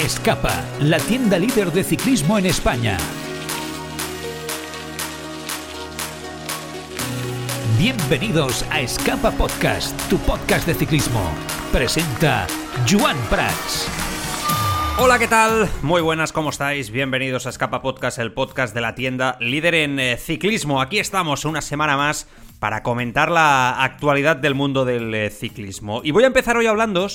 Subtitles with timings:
[0.00, 2.96] Escapa, la tienda líder de ciclismo en España.
[7.78, 11.20] Bienvenidos a Escapa Podcast, tu podcast de ciclismo.
[11.70, 12.46] Presenta
[12.88, 13.88] Joan Prats.
[14.98, 15.68] Hola, ¿qué tal?
[15.82, 16.90] Muy buenas, ¿cómo estáis?
[16.90, 20.80] Bienvenidos a Escapa Podcast, el podcast de la tienda líder en eh, ciclismo.
[20.80, 22.26] Aquí estamos una semana más
[22.60, 26.02] para comentar la actualidad del mundo del eh, ciclismo.
[26.04, 27.08] Y voy a empezar hoy hablando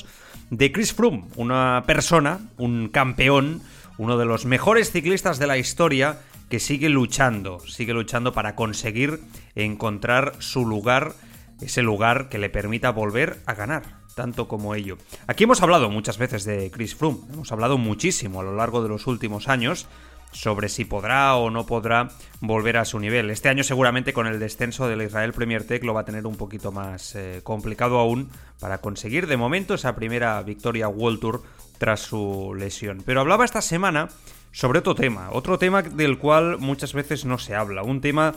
[0.50, 3.62] de Chris Froome, una persona, un campeón,
[3.98, 9.22] uno de los mejores ciclistas de la historia que sigue luchando, sigue luchando para conseguir
[9.56, 11.14] encontrar su lugar,
[11.62, 13.84] ese lugar que le permita volver a ganar,
[14.16, 14.98] tanto como ello.
[15.28, 18.90] Aquí hemos hablado muchas veces de Chris Froome, hemos hablado muchísimo a lo largo de
[18.90, 19.88] los últimos años
[20.32, 22.10] sobre si podrá o no podrá
[22.42, 23.30] volver a su nivel.
[23.30, 26.36] Este año seguramente con el descenso del Israel Premier Tech lo va a tener un
[26.36, 31.44] poquito más eh, complicado aún para conseguir de momento esa primera victoria World Tour
[31.78, 33.02] tras su lesión.
[33.06, 34.10] Pero hablaba esta semana
[34.52, 38.36] sobre otro tema, otro tema del cual muchas veces no se habla, un tema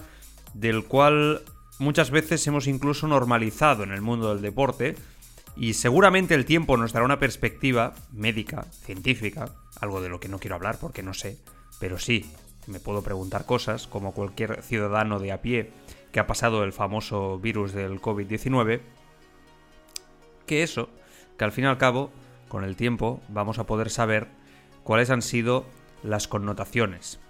[0.55, 1.43] del cual
[1.79, 4.97] muchas veces hemos incluso normalizado en el mundo del deporte
[5.57, 9.51] y seguramente el tiempo nos dará una perspectiva médica, científica,
[9.81, 11.39] algo de lo que no quiero hablar porque no sé,
[11.79, 12.31] pero sí,
[12.67, 15.71] me puedo preguntar cosas, como cualquier ciudadano de a pie
[16.13, 18.81] que ha pasado el famoso virus del COVID-19,
[20.47, 20.89] que eso,
[21.37, 22.11] que al fin y al cabo,
[22.49, 24.29] con el tiempo, vamos a poder saber
[24.85, 25.67] cuáles han sido
[26.03, 27.21] las connotaciones,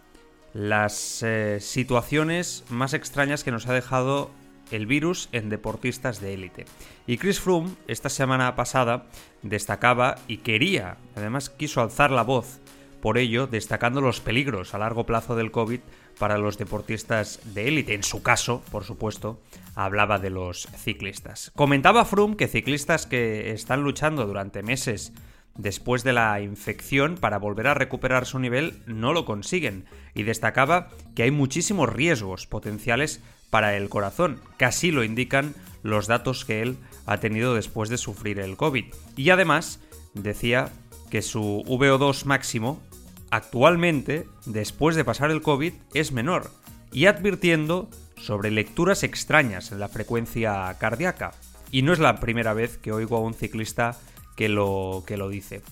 [0.54, 4.30] las eh, situaciones más extrañas que nos ha dejado
[4.70, 6.66] el virus en deportistas de élite.
[7.06, 9.06] Y Chris Froome esta semana pasada
[9.42, 12.60] destacaba y quería, además quiso alzar la voz
[13.00, 15.80] por ello destacando los peligros a largo plazo del COVID
[16.18, 17.94] para los deportistas de élite.
[17.94, 19.40] En su caso, por supuesto,
[19.74, 21.52] hablaba de los ciclistas.
[21.54, 25.12] Comentaba Froome que ciclistas que están luchando durante meses
[25.56, 30.88] después de la infección para volver a recuperar su nivel no lo consiguen y destacaba
[31.14, 33.20] que hay muchísimos riesgos potenciales
[33.50, 36.76] para el corazón, que así lo indican los datos que él
[37.06, 38.84] ha tenido después de sufrir el COVID.
[39.16, 39.80] Y además
[40.14, 40.70] decía
[41.10, 42.80] que su VO2 máximo
[43.30, 46.50] actualmente, después de pasar el COVID, es menor,
[46.92, 51.32] y advirtiendo sobre lecturas extrañas en la frecuencia cardíaca.
[51.70, 53.96] Y no es la primera vez que oigo a un ciclista
[54.36, 55.62] que lo, que lo dice.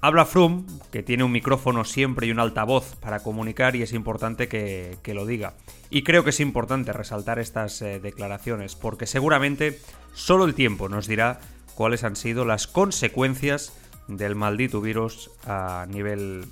[0.00, 4.48] Habla Froome, que tiene un micrófono siempre y un altavoz para comunicar y es importante
[4.48, 5.54] que, lo diga.
[5.88, 9.80] Y creo que es importante resaltar estas eh, declaraciones porque seguramente
[10.12, 11.40] solo el tiempo nos dirá
[11.74, 13.72] cuáles han sido las consecuencias
[14.06, 16.44] del maldito virus a nivel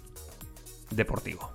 [0.94, 1.53] deportivo.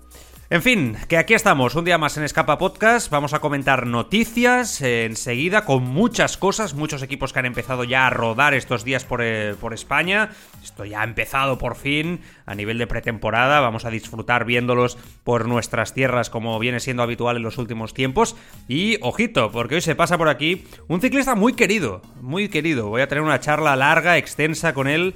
[0.49, 4.81] En fin, que aquí estamos, un día más en Escapa Podcast, vamos a comentar noticias
[4.81, 9.19] enseguida con muchas cosas, muchos equipos que han empezado ya a rodar estos días por,
[9.21, 10.29] eh, por, España,
[10.63, 15.49] esto ya ha empezado por fin a nivel de pretemporada, vamos a disfrutar viéndolos por
[15.49, 18.37] nuestras tierras como viene siendo habitual en los últimos tiempos.
[18.69, 23.01] Y ojito, porque hoy se pasa por aquí un ciclista muy querido, muy querido, voy
[23.01, 25.13] a tener una charla larga, extensa con él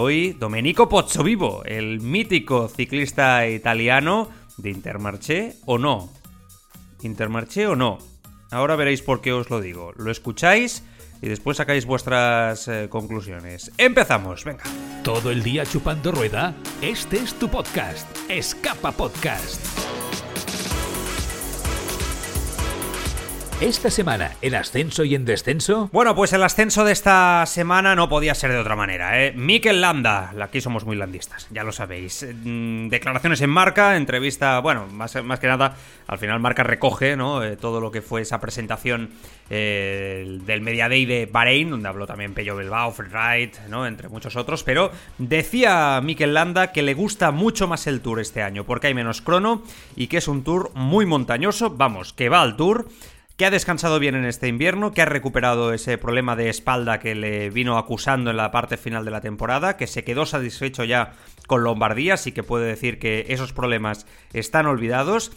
[0.00, 6.08] Hoy Domenico Pozzovivo, el mítico ciclista italiano de Intermarché o no.
[7.02, 7.98] Intermarché o no.
[8.52, 9.92] Ahora veréis por qué os lo digo.
[9.96, 10.84] Lo escucháis
[11.20, 13.72] y después sacáis vuestras eh, conclusiones.
[13.76, 14.62] Empezamos, venga.
[15.02, 16.54] Todo el día chupando rueda.
[16.80, 18.06] Este es tu podcast.
[18.28, 19.97] Escapa Podcast.
[23.60, 25.90] Esta semana, ¿el ascenso y en descenso?
[25.92, 29.32] Bueno, pues el ascenso de esta semana no podía ser de otra manera, ¿eh?
[29.32, 32.24] Mikel Landa, aquí somos muy landistas, ya lo sabéis.
[32.44, 35.74] Mm, declaraciones en marca, entrevista, bueno, más, más que nada,
[36.06, 37.42] al final marca recoge, ¿no?
[37.42, 39.10] Eh, todo lo que fue esa presentación
[39.50, 43.88] eh, del Media Day de Bahrein, donde habló también Pello Bilbao, Freeride, ¿no?
[43.88, 48.40] Entre muchos otros, pero decía Mikel Landa que le gusta mucho más el Tour este
[48.40, 49.64] año, porque hay menos crono
[49.96, 52.86] y que es un Tour muy montañoso, vamos, que va al Tour
[53.38, 57.14] que ha descansado bien en este invierno, que ha recuperado ese problema de espalda que
[57.14, 61.12] le vino acusando en la parte final de la temporada, que se quedó satisfecho ya
[61.46, 65.30] con Lombardía, así que puede decir que esos problemas están olvidados.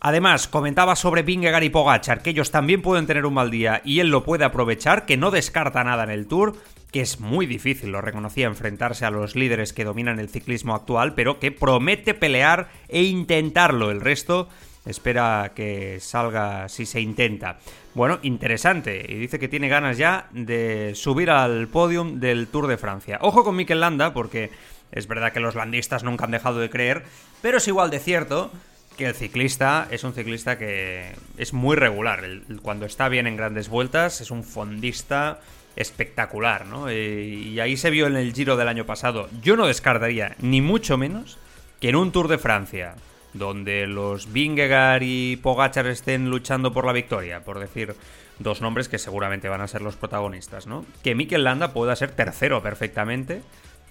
[0.00, 4.00] Además, comentaba sobre Vingegaard y Pogachar, que ellos también pueden tener un mal día y
[4.00, 6.54] él lo puede aprovechar, que no descarta nada en el Tour,
[6.90, 11.12] que es muy difícil, lo reconocía, enfrentarse a los líderes que dominan el ciclismo actual,
[11.14, 13.90] pero que promete pelear e intentarlo.
[13.90, 14.48] El resto
[14.84, 17.58] espera que salga si se intenta.
[17.94, 19.04] Bueno, interesante.
[19.08, 23.18] Y dice que tiene ganas ya de subir al podium del Tour de Francia.
[23.20, 24.50] Ojo con Mikel Landa, porque
[24.90, 27.04] es verdad que los landistas nunca han dejado de creer,
[27.40, 28.50] pero es igual de cierto
[28.96, 32.22] que el ciclista es un ciclista que es muy regular.
[32.62, 35.40] cuando está bien en grandes vueltas, es un fondista
[35.76, 36.90] espectacular, ¿no?
[36.90, 39.30] Eh, y ahí se vio en el Giro del año pasado.
[39.42, 41.38] Yo no descartaría, ni mucho menos,
[41.80, 42.94] que en un Tour de Francia,
[43.34, 47.94] donde los Vingegaard y Pogachar estén luchando por la victoria, por decir
[48.38, 50.84] dos nombres que seguramente van a ser los protagonistas, ¿no?
[51.02, 53.42] Que Mikel Landa pueda ser tercero perfectamente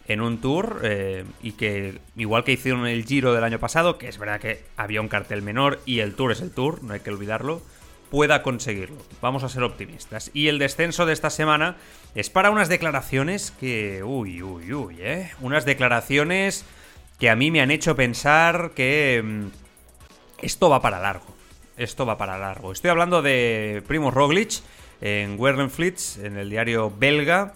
[0.08, 4.08] en un tour eh, y que, igual que hicieron el Giro del año pasado, que
[4.08, 7.00] es verdad que había un cartel menor y el tour es el tour, no hay
[7.00, 7.62] que olvidarlo,
[8.10, 8.98] pueda conseguirlo.
[9.22, 10.32] Vamos a ser optimistas.
[10.34, 11.78] Y el descenso de esta semana
[12.14, 14.04] es para unas declaraciones que...
[14.04, 15.32] Uy, uy, uy, ¿eh?
[15.40, 16.66] Unas declaraciones
[17.22, 19.22] que a mí me han hecho pensar que...
[19.24, 19.46] Mm,
[20.42, 21.28] esto va para largo.
[21.78, 22.72] Esto va para largo.
[22.72, 24.64] Estoy hablando de Primo Roglic
[25.02, 25.38] en
[25.70, 27.54] Flits, en el diario belga,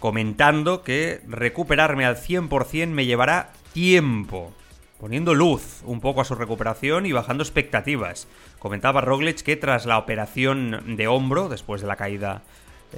[0.00, 4.52] comentando que recuperarme al 100% me llevará tiempo,
[5.00, 8.28] poniendo luz un poco a su recuperación y bajando expectativas.
[8.58, 12.42] Comentaba Roglic que tras la operación de hombro, después de la caída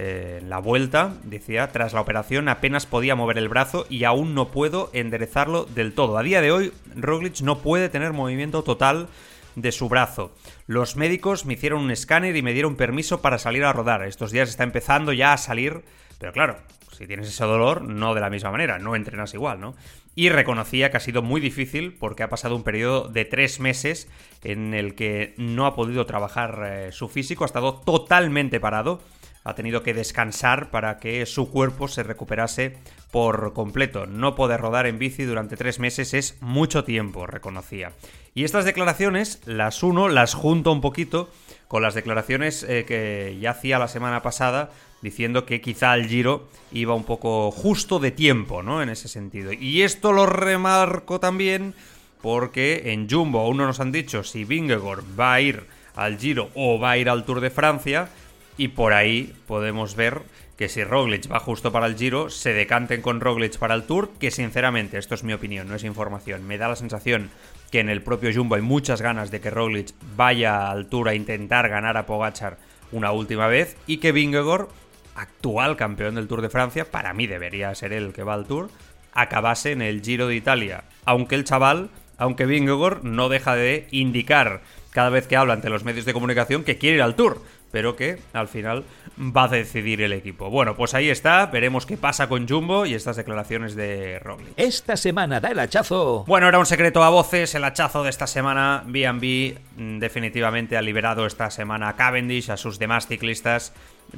[0.01, 4.33] eh, en la vuelta, decía, tras la operación apenas podía mover el brazo y aún
[4.33, 6.17] no puedo enderezarlo del todo.
[6.19, 9.09] A día de hoy, Roglic no puede tener movimiento total
[9.57, 10.33] de su brazo.
[10.69, 14.05] Los médicos me hicieron un escáner y me dieron permiso para salir a rodar.
[14.05, 15.83] Estos días está empezando ya a salir,
[16.21, 16.59] pero claro,
[16.93, 19.75] si tienes ese dolor, no de la misma manera, no entrenas igual, ¿no?
[20.15, 24.09] Y reconocía que ha sido muy difícil porque ha pasado un periodo de tres meses
[24.45, 29.01] en el que no ha podido trabajar eh, su físico, ha estado totalmente parado,
[29.49, 32.77] ha tenido que descansar para que su cuerpo se recuperase
[33.11, 34.07] por completo.
[34.07, 37.93] No poder rodar en bici durante tres meses es mucho tiempo, reconocía.
[38.35, 41.31] Y estas declaraciones las uno, las junto un poquito
[41.67, 44.71] con las declaraciones eh, que ya hacía la semana pasada
[45.03, 48.83] diciendo que quizá el Giro iba un poco justo de tiempo, ¿no?
[48.83, 49.53] En ese sentido.
[49.53, 51.75] Y esto lo remarco también
[52.21, 56.51] porque en Jumbo aún no nos han dicho si Vingegaard va a ir al Giro
[56.55, 58.09] o va a ir al Tour de Francia
[58.59, 60.21] y por ahí podemos ver
[60.59, 64.11] que si Roglic va justo para el Giro, se decanten con Roglic para el Tour,
[64.19, 67.31] que sinceramente, esto es mi opinión, no es información, me da la sensación
[67.71, 71.15] que en el propio Jumbo hay muchas ganas de que Roglic vaya al Tour a
[71.15, 72.59] intentar ganar a Pogachar
[72.91, 74.69] una última vez y que Vingegaard
[75.15, 78.69] actual campeón del Tour de Francia, para mí debería ser el que va al Tour,
[79.13, 80.85] acabase en el Giro de Italia.
[81.05, 85.85] Aunque el chaval, aunque Vingegaard no deja de indicar cada vez que habla ante los
[85.85, 88.85] medios de comunicación que quiere ir al Tour, pero que al final
[89.19, 90.51] va a decidir el equipo.
[90.51, 94.53] Bueno, pues ahí está, veremos qué pasa con Jumbo y estas declaraciones de Roglic.
[94.57, 96.25] Esta semana da el hachazo.
[96.27, 100.83] Bueno, era un secreto a voces, el hachazo de esta semana, B&B mm, definitivamente ha
[100.83, 103.73] liberado esta semana a Cavendish, a sus demás ciclistas,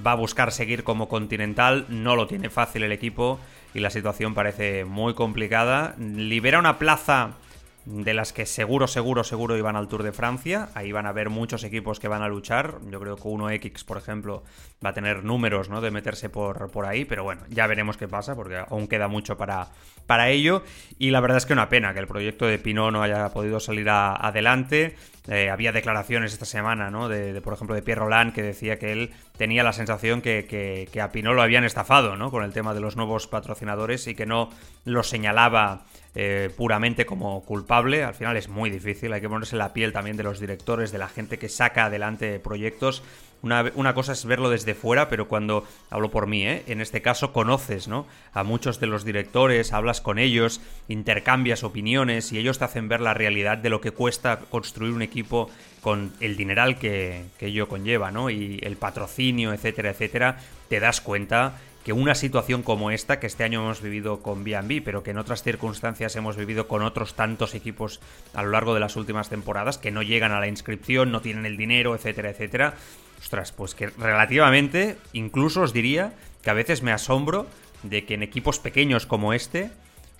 [0.06, 3.41] va a buscar seguir como continental, no lo tiene fácil el equipo
[3.75, 5.94] y la situación parece muy complicada.
[5.99, 7.32] Libera una plaza
[7.90, 10.69] de las que seguro, seguro, seguro iban al Tour de Francia.
[10.75, 12.78] Ahí van a haber muchos equipos que van a luchar.
[12.88, 14.44] Yo creo que uno X, por ejemplo,
[14.84, 15.81] va a tener números ¿no?
[15.81, 19.37] de meterse por, por ahí, pero bueno, ya veremos qué pasa, porque aún queda mucho
[19.37, 19.69] para,
[20.06, 20.62] para ello.
[20.98, 23.58] Y la verdad es que una pena que el proyecto de Pinot no haya podido
[23.58, 24.96] salir adelante.
[25.28, 27.08] Eh, había declaraciones esta semana, ¿no?
[27.08, 30.88] De, por ejemplo, de Pierre Roland, que decía que él tenía la sensación que, que,
[30.90, 32.31] que, a Pinot lo habían estafado, ¿no?
[32.31, 34.50] Con el tema de los nuevos patrocinadores y que no
[34.84, 35.84] lo señalaba
[36.15, 38.03] eh, puramente como culpable.
[38.03, 40.99] Al final es muy difícil, hay que ponerse la piel también de los directores, de
[40.99, 43.03] la gente que saca adelante proyectos.
[43.43, 46.62] Una, cosa es verlo desde fuera, pero cuando hablo por mí, ¿eh?
[46.67, 48.07] en este caso conoces ¿no?
[48.35, 53.00] a muchos de los directores, hablas con ellos, intercambias opiniones y ellos te hacen ver
[53.00, 55.49] la realidad de lo que cuesta construir un equipo
[55.81, 58.29] con el dineral que, que ello conlleva, ¿no?
[58.29, 60.38] Y el patrocinio, etcétera, etcétera,
[60.69, 64.82] te das cuenta que una situación como esta, que este año hemos vivido con B&B,
[64.82, 68.00] pero que en otras circunstancias hemos vivido con otros tantos equipos
[68.34, 71.46] a lo largo de las últimas temporadas, que no llegan a la inscripción, no tienen
[71.46, 72.75] el dinero, etcétera, etcétera.
[73.18, 77.46] Ostras, pues que relativamente, incluso os diría que a veces me asombro
[77.82, 79.70] de que en equipos pequeños como este,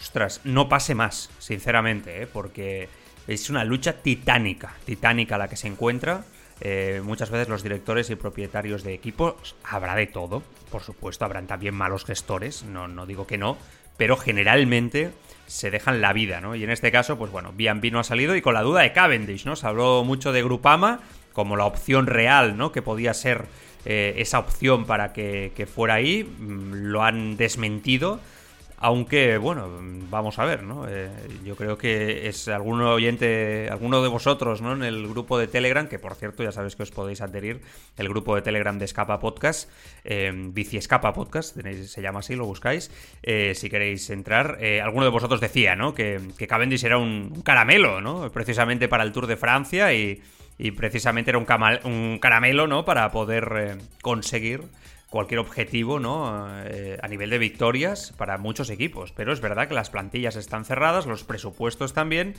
[0.00, 2.26] ostras, no pase más, sinceramente, ¿eh?
[2.26, 2.88] porque
[3.26, 6.24] es una lucha titánica, titánica la que se encuentra
[6.60, 11.46] eh, muchas veces los directores y propietarios de equipos habrá de todo, por supuesto, habrán
[11.46, 13.56] también malos gestores, no, no digo que no,
[13.96, 15.10] pero generalmente
[15.46, 16.54] se dejan la vida, ¿no?
[16.54, 18.92] Y en este caso, pues bueno, B&B no ha salido y con la duda de
[18.92, 19.56] Cavendish, ¿no?
[19.56, 21.00] Se habló mucho de Grupama
[21.32, 22.70] como la opción real, ¿no?
[22.72, 23.46] Que podía ser
[23.84, 28.20] eh, esa opción para que, fuera ahí, mm, lo han desmentido
[28.82, 29.68] aunque, bueno,
[30.08, 30.88] vamos a ver, ¿no?
[30.88, 31.10] Eh,
[31.44, 34.72] yo creo que es algún oyente, alguno de vosotros, ¿no?
[34.72, 37.60] En el grupo de Telegram, que por cierto ya sabéis que os podéis adherir,
[37.99, 39.70] el grupo de Telegram de Escapa Podcast,
[40.04, 42.90] eh, Bici Escapa Podcast, se llama así, lo buscáis,
[43.22, 44.56] eh, si queréis entrar.
[44.62, 45.92] Eh, alguno de vosotros decía, ¿no?
[45.92, 48.32] Que, que Cavendish era un, caramelo, ¿no?
[48.32, 50.22] Precisamente para el Tour de Francia y,
[50.76, 51.46] precisamente era un,
[51.84, 52.84] un caramelo, ¿no?
[52.84, 54.62] Para poder conseguir
[55.10, 56.48] cualquier objetivo, ¿no?
[56.64, 59.12] Eh, a nivel de victorias para muchos equipos.
[59.12, 62.34] Pero es verdad que las plantillas están cerradas, los presupuestos también.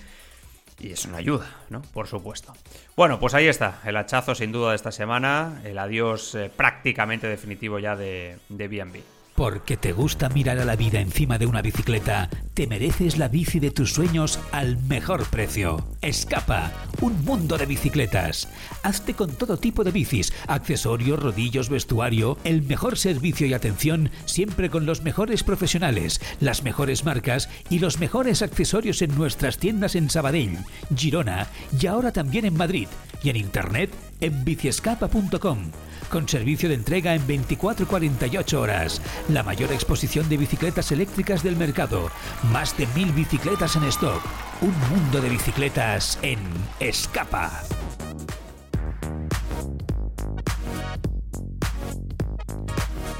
[0.79, 1.81] Y es una ayuda, ¿no?
[1.93, 2.53] Por supuesto.
[2.95, 7.27] Bueno, pues ahí está, el hachazo sin duda de esta semana, el adiós eh, prácticamente
[7.27, 9.20] definitivo ya de, de BNB.
[9.35, 13.59] Porque te gusta mirar a la vida encima de una bicicleta, te mereces la bici
[13.59, 15.87] de tus sueños al mejor precio.
[16.01, 16.71] Escapa,
[17.01, 18.49] un mundo de bicicletas.
[18.83, 24.69] Hazte con todo tipo de bicis, accesorios, rodillos, vestuario, el mejor servicio y atención, siempre
[24.69, 30.09] con los mejores profesionales, las mejores marcas y los mejores accesorios en nuestras tiendas en
[30.09, 30.57] Sabadell,
[30.95, 31.47] Girona
[31.79, 32.87] y ahora también en Madrid.
[33.23, 35.71] Y en internet en biciescapa.com
[36.11, 39.01] con servicio de entrega en 24-48 horas.
[39.29, 42.11] La mayor exposición de bicicletas eléctricas del mercado.
[42.51, 44.21] Más de mil bicicletas en stock.
[44.61, 46.39] Un mundo de bicicletas en
[46.79, 47.63] Escapa.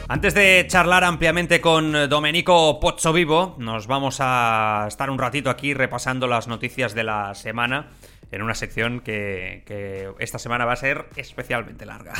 [0.07, 6.27] Antes de charlar ampliamente con Domenico Pozzovivo, nos vamos a estar un ratito aquí repasando
[6.27, 7.87] las noticias de la semana
[8.31, 9.63] en una sección que,
[10.19, 12.13] esta semana va a ser especialmente larga.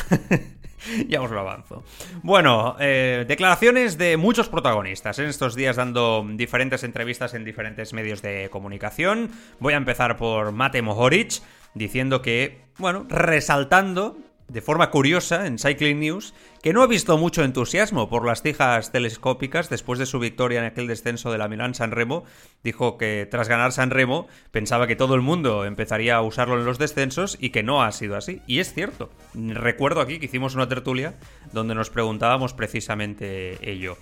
[1.08, 1.84] ya os lo avanzo.
[2.24, 8.22] Bueno, eh, declaraciones de muchos protagonistas en estos días dando diferentes entrevistas en diferentes medios
[8.22, 9.32] de comunicación.
[9.60, 11.42] Voy a empezar por Mate Mohoric
[11.74, 14.18] diciendo que, bueno, resaltando
[14.52, 18.92] de forma curiosa en Cycling News que no ha visto mucho entusiasmo por las tijas
[18.92, 22.26] telescópicas después de su victoria en aquel descenso de la Milán San Remo.
[22.64, 26.66] Dijo que tras ganar San Remo pensaba que todo el mundo empezaría a usarlo en
[26.66, 28.42] los descensos y que no ha sido así.
[28.46, 29.10] Y es cierto.
[29.34, 31.16] Recuerdo aquí que hicimos una tertulia
[31.54, 33.98] donde nos preguntábamos precisamente ello.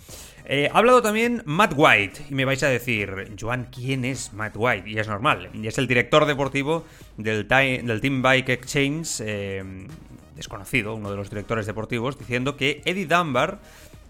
[0.45, 4.55] Eh, ha hablado también Matt White, y me vais a decir, Joan, ¿quién es Matt
[4.57, 4.89] White?
[4.89, 6.85] Y es normal, y es el director deportivo
[7.17, 9.63] del, del Team Bike Exchange, eh,
[10.39, 13.59] desconocido, uno de los directores deportivos, diciendo que Eddie Dunbar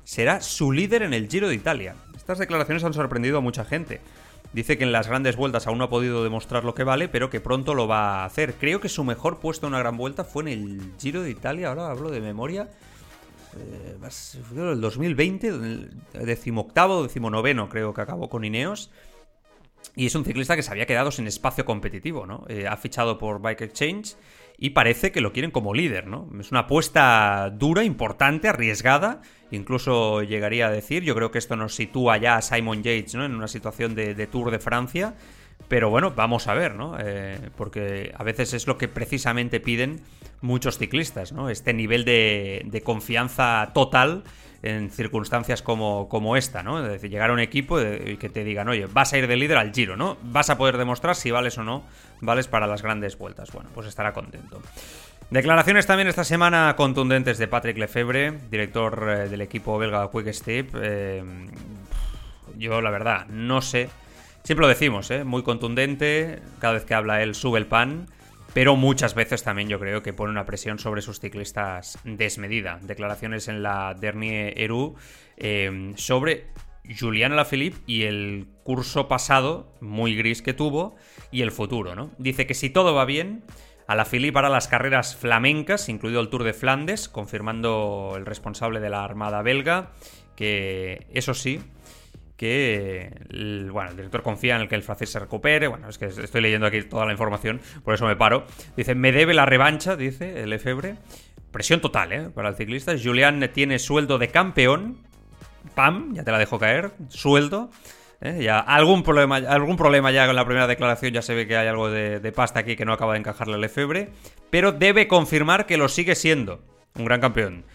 [0.04, 1.96] será su líder en el Giro de Italia.
[2.16, 4.02] Estas declaraciones han sorprendido a mucha gente.
[4.54, 7.30] Dice que en las grandes vueltas aún no ha podido demostrar lo que vale, pero
[7.30, 8.56] que pronto lo va a hacer.
[8.56, 11.70] Creo que su mejor puesto en una gran vuelta fue en el Giro de Italia,
[11.70, 12.70] ahora hablo de memoria.
[13.58, 13.98] Eh,
[14.56, 18.90] el 2020, el decimoctavo, decimonoveno creo que acabó con Ineos.
[19.96, 22.46] Y es un ciclista que se había quedado sin espacio competitivo, ¿no?
[22.48, 24.16] Eh, ha fichado por Bike Exchange
[24.60, 26.30] y parece que lo quieren como líder, ¿no?
[26.40, 31.76] Es una apuesta dura, importante, arriesgada, incluso llegaría a decir, yo creo que esto nos
[31.76, 33.24] sitúa ya a Simon Yates, ¿no?
[33.24, 35.16] En una situación de, Tour de Francia,
[35.70, 36.98] pero bueno, vamos a ver, ¿no?
[37.00, 40.02] Eh, porque a veces es lo que precisamente piden
[40.42, 41.50] muchos ciclistas, ¿no?
[41.50, 44.24] Este nivel de, de confianza total
[44.62, 46.84] en circunstancias como, como esta, ¿no?
[46.84, 49.36] Es decir, llegar a un equipo y que te digan, oye, vas a ir de
[49.36, 50.18] líder al giro, ¿no?
[50.24, 51.84] Vas a poder demostrar si vales o no
[52.22, 53.52] vales para las grandes vueltas.
[53.52, 54.62] Bueno, pues estará contento.
[55.30, 60.70] Declaraciones también esta semana contundentes de Patrick Lefebvre, director eh, del equipo belga Quick Step.
[60.82, 61.24] Eh,
[62.58, 63.90] yo, la verdad, no sé.
[64.44, 65.24] Siempre lo decimos, ¿eh?
[65.24, 66.42] Muy contundente.
[66.60, 68.08] Cada vez que habla él sube el pan
[68.54, 72.80] pero muchas veces también yo creo que pone una presión sobre sus ciclistas desmedida.
[72.82, 74.96] Declaraciones en la Dernier Eru
[75.38, 76.48] eh, sobre
[76.98, 80.96] Julián Alaphilippe y el curso pasado, muy gris que tuvo,
[81.32, 82.12] y el futuro, ¿no?
[82.18, 83.44] Dice que si todo va bien,
[83.88, 89.04] Alaphilippe hará las carreras flamencas, incluido el Tour de Flandes, confirmando el responsable de la
[89.04, 89.92] Armada belga,
[90.36, 91.60] que eso sí,
[92.40, 95.68] que el, bueno, el director confía en el que el francés se recupere.
[95.68, 98.46] Bueno, es que estoy leyendo aquí toda la información, por eso me paro.
[98.78, 100.96] Dice, me debe la revancha, dice el Efebre.
[101.52, 102.30] Presión total, ¿eh?
[102.34, 102.94] Para el ciclista.
[102.98, 105.00] Julián tiene sueldo de campeón.
[105.76, 106.92] Pam, ya te la dejo caer.
[107.10, 107.72] Sueldo.
[108.22, 108.40] ¿eh?
[108.42, 111.68] Ya, algún problema, algún problema ya con la primera declaración, ya se ve que hay
[111.68, 114.12] algo de, pasta aquí que no acaba de encajarle al Efebre.
[114.50, 116.64] Pero debe confirmar que lo sigue siendo.
[116.96, 117.66] Un gran campeón.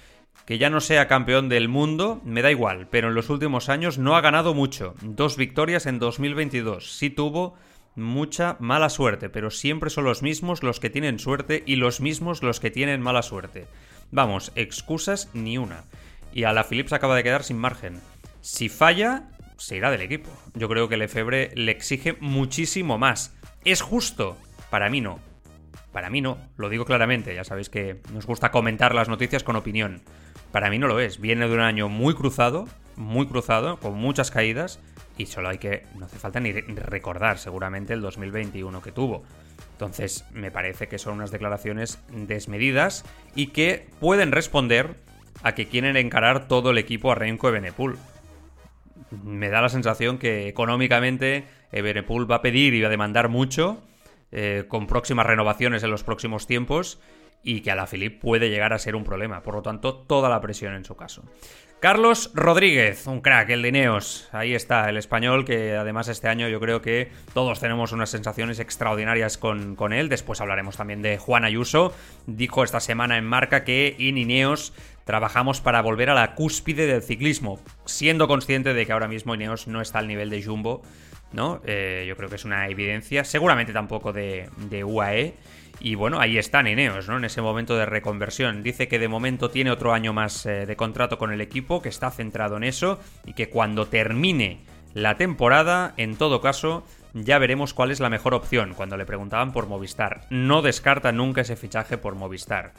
[0.47, 3.99] Que ya no sea campeón del mundo, me da igual, pero en los últimos años
[3.99, 4.95] no ha ganado mucho.
[5.01, 6.97] Dos victorias en 2022.
[6.97, 7.55] Sí tuvo
[7.97, 12.43] mucha mala suerte, pero siempre son los mismos los que tienen suerte y los mismos
[12.43, 13.67] los que tienen mala suerte.
[14.11, 15.85] Vamos, excusas ni una.
[16.33, 18.01] Y a la Philips acaba de quedar sin margen.
[18.41, 20.31] Si falla, se irá del equipo.
[20.55, 23.35] Yo creo que Lefebvre le exige muchísimo más.
[23.65, 24.37] ¿Es justo?
[24.71, 25.21] Para mí no.
[25.93, 29.55] Para mí no, lo digo claramente, ya sabéis que nos gusta comentar las noticias con
[29.55, 30.03] opinión.
[30.55, 31.21] Para mí no lo es.
[31.21, 34.79] Viene de un año muy cruzado, muy cruzado, con muchas caídas,
[35.19, 35.83] y solo hay que.
[35.99, 39.25] No hace falta ni recordar, seguramente, el 2021 que tuvo.
[39.73, 44.95] Entonces, me parece que son unas declaraciones desmedidas y que pueden responder
[45.43, 47.99] a que quieren encarar todo el equipo a Renko Ebenepul.
[49.25, 53.83] Me da la sensación que económicamente Ebenepul va a pedir y va a demandar mucho,
[54.31, 57.01] eh, con próximas renovaciones en los próximos tiempos,
[57.45, 59.43] y que a la Philippe puede llegar a ser un problema.
[59.43, 61.23] Por lo tanto, toda la presión en su caso.
[61.85, 64.31] Carlos Rodríguez, un crack, el Ineos.
[64.33, 68.59] Ahí está, el español que además este año yo creo que todos tenemos unas sensaciones
[68.59, 70.09] extraordinarias con, con él.
[70.09, 71.93] Después hablaremos también de Juan Ayuso.
[72.27, 74.73] Dijo esta semana en marca que en Ineos
[75.05, 79.69] trabajamos para volver a la cúspide del ciclismo, siendo consciente de que ahora mismo Ineos
[79.69, 80.81] no está al nivel de Jumbo,
[81.33, 81.61] ¿no?
[81.67, 85.35] Eh, yo creo que es una evidencia, seguramente tampoco de, de UAE.
[85.81, 87.17] Y bueno, ahí están Ineos, ¿no?
[87.17, 88.63] En ese momento de reconversión.
[88.63, 91.89] Dice que de momento tiene otro año más eh, de contrato con el equipo, que
[91.89, 94.61] está centrado en eso y que cuando termine
[94.95, 98.75] la temporada, en todo caso, ya veremos cuál es la mejor opción.
[98.75, 102.73] Cuando le preguntaban por Movistar, no descarta nunca ese fichaje por Movistar.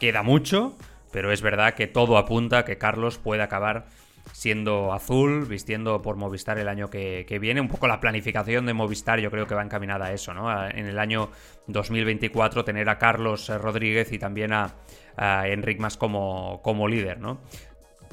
[0.00, 0.76] Queda mucho,
[1.12, 3.86] pero es verdad que todo apunta a que Carlos puede acabar
[4.34, 7.60] siendo azul, vistiendo por Movistar el año que, viene.
[7.60, 10.50] Un poco la planificación de Movistar yo creo que va encaminada a eso, ¿no?
[10.68, 11.30] en el año
[11.68, 14.74] 2024 tener a Carlos Rodríguez y también a,
[15.16, 17.40] a Enric Mas como, como líder, ¿no?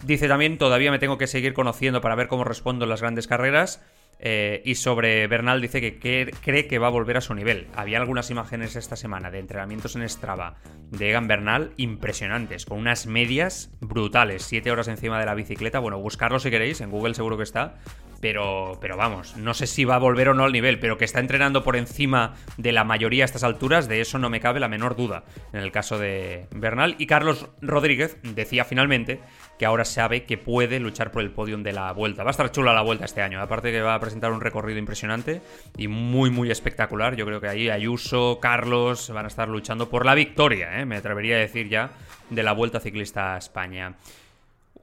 [0.04, 3.28] Dice también, todavía me tengo que seguir conociendo para ver cómo respondo en las grandes
[3.28, 3.84] carreras.
[4.24, 7.68] Eh, y sobre Bernal dice que, cree que va a volver a su nivel.
[7.76, 10.58] Había algunas imágenes esta semana de entrenamientos en Strava
[10.92, 15.80] de Egan Bernal impresionantes, con unas medias brutales, 7 horas encima de la bicicleta.
[15.80, 17.80] Bueno, buscarlo si queréis, en Google seguro que está.
[18.22, 21.06] Pero, pero vamos, no sé si va a volver o no al nivel, pero que
[21.06, 24.60] está entrenando por encima de la mayoría a estas alturas, de eso no me cabe
[24.60, 25.24] la menor duda
[25.54, 26.94] en el caso de Bernal.
[27.00, 29.22] Y Carlos Rodríguez decía finalmente
[29.62, 32.24] que ahora sabe que puede luchar por el podium de la vuelta.
[32.24, 34.80] Va a estar chula la vuelta este año, aparte que va a presentar un recorrido
[34.80, 35.40] impresionante
[35.78, 37.16] y muy, muy espectacular.
[37.16, 40.86] Yo creo que ahí Ayuso, Carlos van a estar luchando por la victoria, ¿eh?
[40.88, 41.92] me atrevería a decir ya,
[42.32, 43.98] de la Vuelta Ciclista a España.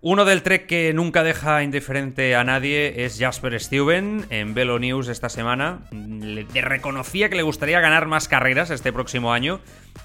[0.01, 5.09] Uno del trek que nunca deja indiferente a nadie es Jasper Stuyven en Velo News
[5.09, 5.81] esta semana.
[5.91, 9.59] Le reconocía que le gustaría ganar más carreras este próximo año,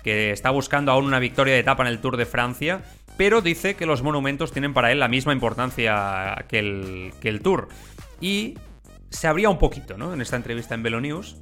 [0.03, 2.82] que está buscando aún una victoria de etapa en el Tour de Francia
[3.17, 7.42] pero dice que los monumentos tienen para él la misma importancia que el, que el
[7.42, 7.70] Tour.
[8.22, 8.57] Y
[9.09, 10.14] se abría un poquito, ¿no?
[10.14, 11.38] En esta entrevista en Velo News.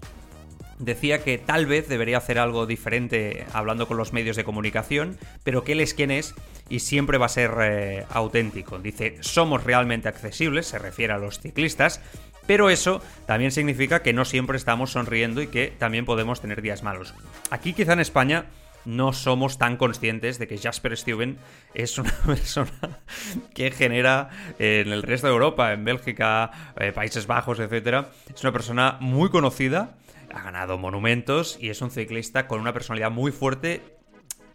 [0.80, 5.63] Decía que tal vez debería hacer algo diferente hablando con los medios de comunicación, pero
[5.63, 6.34] que él es quien es
[6.69, 8.80] y siempre va a ser eh, auténtico.
[8.80, 12.02] Dice, somos realmente accesibles, se refiere a los ciclistas,
[12.48, 16.82] pero eso también significa que no siempre estamos sonriendo y que también podemos tener días
[16.82, 17.13] malos.
[17.52, 18.46] Aquí quizá en España
[18.86, 21.38] no somos tan conscientes de que Jasper Stuyven
[21.74, 23.00] es una persona
[23.54, 28.08] que genera en el resto de Europa, en Bélgica, eh, Países Bajos, etc.
[28.34, 29.96] Es una persona muy conocida,
[30.34, 34.01] ha ganado monumentos y es un ciclista con una personalidad muy fuerte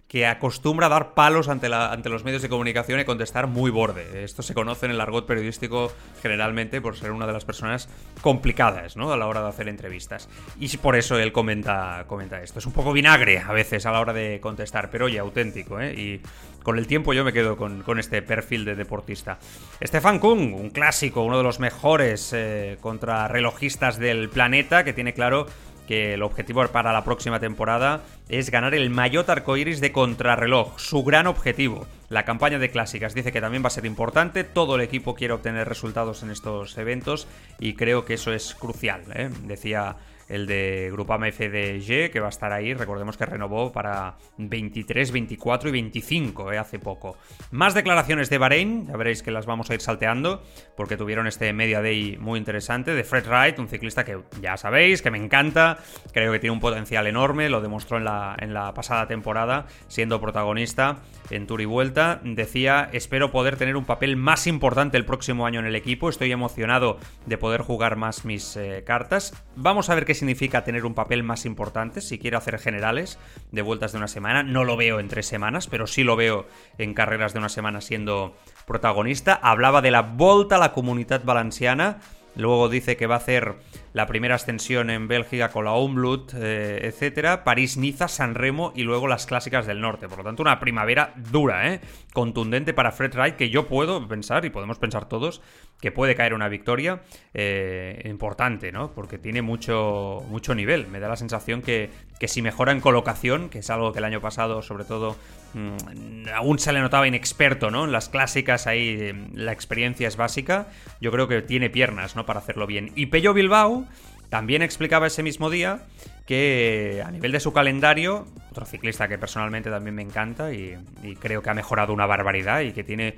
[0.09, 3.71] que acostumbra a dar palos ante, la, ante los medios de comunicación y contestar muy
[3.71, 4.23] borde.
[4.23, 5.93] Esto se conoce en el argot periodístico
[6.23, 7.89] generalmente por ser una de las personas
[8.21, 9.13] complicadas ¿no?
[9.13, 10.29] a la hora de hacer entrevistas.
[10.61, 12.61] Y por eso él comenta, comenta esto.
[12.61, 15.81] Es un poco vinagre a veces a la hora de contestar, pero oye, auténtico.
[15.81, 15.93] ¿eh?
[15.95, 16.21] Y
[16.63, 19.39] con el tiempo yo me quedo con, este perfil de deportista.
[19.83, 25.47] Stefan Kung, un clásico, uno de los mejores eh, contrarrelojistas del planeta, que tiene claro
[25.87, 31.05] que el objetivo para la próxima temporada es ganar el maillot arcoiris de contrarreloj, su
[31.05, 31.87] gran objetivo.
[32.09, 35.35] La campaña de clásicas dice que también va a ser importante, todo el equipo quiere
[35.35, 37.27] obtener resultados en estos eventos
[37.59, 39.03] y creo que eso es crucial.
[39.15, 39.31] ¿eh?
[39.45, 39.97] Decía
[40.29, 45.69] el de Grupama FDG, que va a estar ahí, recordemos que renovó para 23, 24
[45.69, 47.17] y 25 eh, hace poco.
[47.51, 50.43] Más declaraciones de Bahrein, ya veréis que las vamos a ir salteando,
[50.77, 55.03] porque tuvieron este Media Day muy interesante, de Fred Wright, un ciclista que ya sabéis,
[55.03, 55.79] que me encanta,
[56.13, 60.21] creo que tiene un potencial enorme, lo demostró en la, en la pasada temporada, siendo
[60.21, 65.47] protagonista en Tour y Vuelta, decía, espero poder tener un papel más importante el próximo
[65.47, 69.95] año en el equipo, estoy emocionado de poder jugar más mis eh, cartas, vamos a
[69.95, 73.19] ver qué significa tener un papel más importante si quiero hacer generales
[73.53, 74.43] de vueltas de una semana.
[74.43, 76.47] No lo veo en tres semanas, pero sí lo veo
[76.79, 79.35] en carreras de una semana siendo protagonista.
[79.35, 82.01] Hablaba de la Volta a la Comunidad Valenciana.
[82.37, 83.55] Luego dice que va a hacer
[83.95, 89.09] la primera ascensión en Bélgica con la Omblut, eh, etcétera, París-Niza, San Remo y luego
[89.09, 90.07] las clásicas del norte.
[90.07, 91.81] Por lo tanto, una primavera dura, ¿eh?
[92.13, 95.41] contundente para Fred Wright, que yo puedo pensar, y podemos pensar todos,
[95.81, 97.03] que puede caer una victoria
[97.35, 98.93] eh, importante, ¿no?
[98.93, 100.87] Porque tiene mucho, mucho nivel.
[100.89, 104.05] Me da la sensación que, que si mejora en colocación, que es algo que el
[104.05, 105.17] año pasado, sobre todo,
[105.55, 107.85] mm, aún se le notaba inexperto, ¿no?
[107.85, 110.69] En las clásicas ahí la experiencia es básica.
[111.01, 112.25] Yo creo que tiene piernas, ¿no?
[112.25, 112.93] Para hacerlo bien.
[112.95, 113.87] Y Pello Bilbao
[114.31, 115.81] también explicaba ese mismo día
[116.27, 120.77] que a nivel de su calendario, otro ciclista que personalmente también me encanta y,
[121.21, 123.15] creo que ha mejorado una barbaridad y que tiene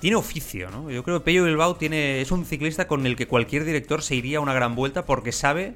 [0.00, 0.90] tiene oficio, ¿no?
[0.90, 4.14] Yo creo que Pello Bilbao tiene, es un ciclista con el que cualquier director se
[4.14, 5.74] iría a una gran vuelta porque sabe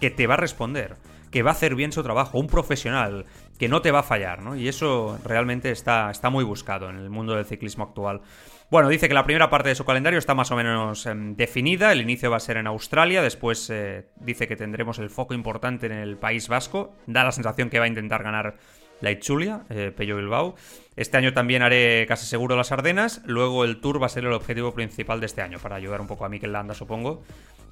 [0.00, 0.96] que te va a responder,
[1.30, 3.24] que va a hacer bien su trabajo, un profesional,
[3.58, 4.56] que no te va a fallar, ¿no?
[4.56, 8.20] Y eso realmente está, está muy buscado en el mundo del ciclismo actual.
[8.68, 11.92] Bueno, dice que la primera parte de su calendario está más o menos em, definida.
[11.92, 13.22] El inicio va a ser en Australia.
[13.22, 16.92] Después eh, dice que tendremos el foco importante en el País Vasco.
[17.06, 18.56] Da la sensación que va a intentar ganar
[19.00, 20.54] la eh, Pello Bilbao.
[20.96, 23.22] Este año también haré casi seguro las Ardenas.
[23.26, 26.06] Luego el Tour va a ser el objetivo principal de este año, para ayudar un
[26.06, 27.22] poco a Mikel Landa, supongo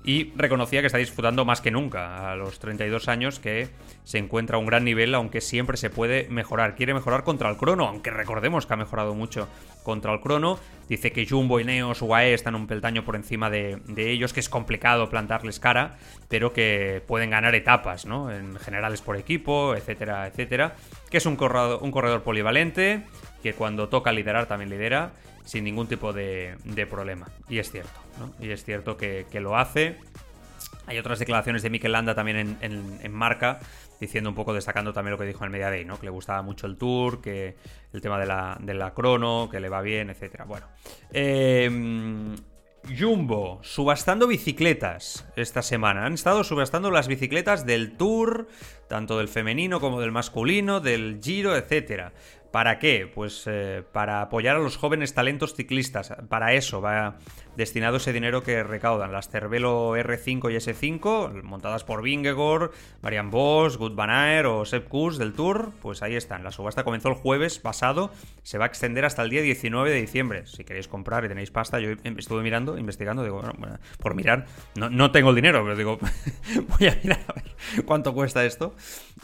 [0.05, 3.71] y reconocía que está disfrutando más que nunca a los 32 años que
[4.05, 6.77] se encuentra a un gran nivel aunque siempre se puede mejorar.
[6.77, 9.49] Quiere mejorar contra el crono, aunque recordemos que ha mejorado mucho
[9.83, 10.59] contra el crono.
[10.89, 15.09] Dice que Jumbo, Ineos, UAE están un peldaño por encima de, ellos, que es complicado
[15.09, 15.97] plantarles cara,
[16.29, 18.31] pero que pueden ganar etapas, ¿no?
[18.31, 20.77] En generales por equipo, etcétera, etcétera.
[21.15, 23.05] Que es un corredor, polivalente,
[23.41, 25.13] que cuando toca liderar también lidera
[25.45, 26.57] sin ningún tipo de,
[26.91, 27.29] problema.
[27.49, 28.33] Y es cierto, ¿no?
[28.45, 29.97] Y es cierto que, lo hace.
[30.89, 33.61] Hay otras declaraciones de Mikel Landa también en, marca,
[34.01, 36.01] diciendo un poco, destacando también lo que dijo en Media Day, ¿no?
[36.01, 37.55] Que le gustaba mucho el tour, que
[37.93, 40.47] el tema de la, de la crono, que le va bien, etcétera.
[40.47, 40.67] Bueno.
[41.13, 42.35] Em,
[42.89, 46.05] Jumbo, subastando bicicletas esta semana.
[46.05, 48.49] Han estado subastando las bicicletas del Tour,
[48.89, 52.13] tanto del femenino como del masculino, del Giro, etcétera.
[52.55, 53.11] ¿Para qué?
[53.13, 56.13] Pues eh, para apoyar a los jóvenes talentos ciclistas.
[56.29, 57.17] Para eso va
[57.57, 62.71] destinado ese dinero que recaudan las Cervelo R5 y S5, montadas por Vingegor,
[63.03, 65.73] Marian Bosch, Good Van o Sepp Kuss del Tour.
[65.83, 66.45] Pues ahí están.
[66.45, 68.13] La subasta comenzó el jueves pasado,
[68.45, 70.47] se va a extender hasta el día 19 de diciembre.
[70.47, 73.43] Si queréis comprar y tenéis pasta, yo estuve mirando, investigando, digo,
[73.99, 75.99] por mirar, no, tengo el dinero, pero digo,
[76.79, 78.77] voy a mirar a ver cuánto cuesta esto.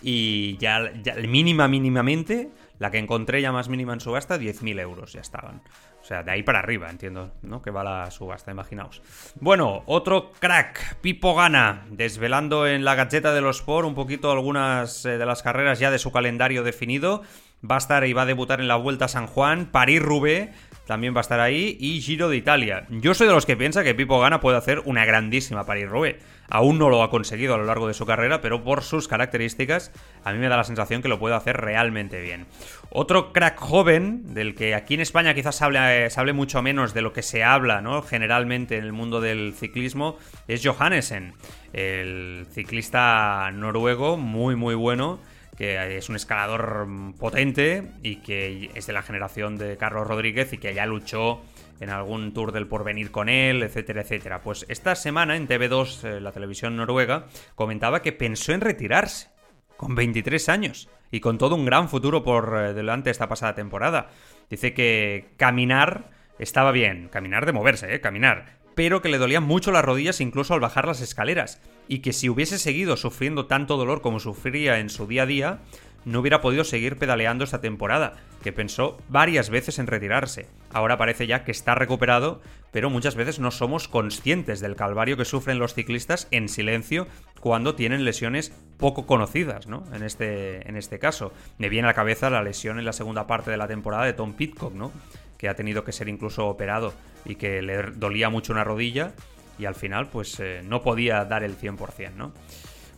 [0.03, 5.13] Y ya, ya mínima, mínimamente la que encontré ya más mínima en subasta, 10.000 euros
[5.13, 5.63] ya estaban.
[6.01, 7.61] O sea, de ahí para arriba, entiendo, ¿no?
[7.61, 9.03] Que va la subasta, imaginaos.
[9.39, 15.05] Bueno, otro crack, Pipo Gana, desvelando en la gacheta de los Sport un poquito algunas
[15.05, 17.23] eh, de las carreras ya de su calendario definido.
[17.63, 20.49] Va a estar y va a debutar en la Vuelta a San Juan, París-Roubaix,
[20.91, 22.85] también va a estar ahí, y Giro de Italia.
[22.89, 26.19] Yo soy de los que piensa que Pipo Gana puede hacer una grandísima París-Roubaix.
[26.49, 29.93] Aún no lo ha conseguido a lo largo de su carrera, pero por sus características
[30.25, 32.49] a mí me da la sensación que lo puede hacer realmente bien.
[32.91, 36.93] Otro crack joven, del que aquí en España quizás se hable, se hable mucho menos
[36.93, 38.03] de lo que se habla ¿no?
[38.03, 41.35] generalmente en el mundo del ciclismo, es Johannesen,
[41.73, 45.21] el ciclista noruego muy muy bueno
[45.61, 50.57] que es un escalador potente y que es de la generación de Carlos Rodríguez y
[50.57, 51.43] que ya luchó
[51.81, 54.41] en algún tour del porvenir con él, etcétera, etcétera.
[54.41, 59.29] Pues esta semana en TV2, eh, la televisión noruega, comentaba que pensó en retirarse
[59.77, 64.09] con 23 años y con todo un gran futuro por eh, delante esta pasada temporada.
[64.49, 68.01] Dice que caminar estaba bien, caminar de moverse, ¿eh?
[68.01, 72.13] caminar, pero que le dolían mucho las rodillas incluso al bajar las escaleras, y que
[72.13, 75.59] si hubiese seguido sufriendo tanto dolor como sufría en su día a día,
[76.05, 80.47] no hubiera podido seguir pedaleando esta temporada, que pensó varias veces en retirarse.
[80.73, 82.41] Ahora parece ya que está recuperado,
[82.73, 87.07] pero muchas veces no somos conscientes del calvario que sufren los ciclistas en silencio
[87.41, 89.85] cuando tienen lesiones poco conocidas, ¿no?
[89.93, 91.33] En este, en este caso.
[91.59, 94.13] Me viene a la cabeza la lesión en la segunda parte de la temporada de
[94.13, 94.93] Tom Pitcock, ¿no?
[95.37, 99.13] Que ha tenido que ser incluso operado y que le dolía mucho una rodilla
[99.59, 102.33] y al final pues eh, no podía dar el 100%, ¿no?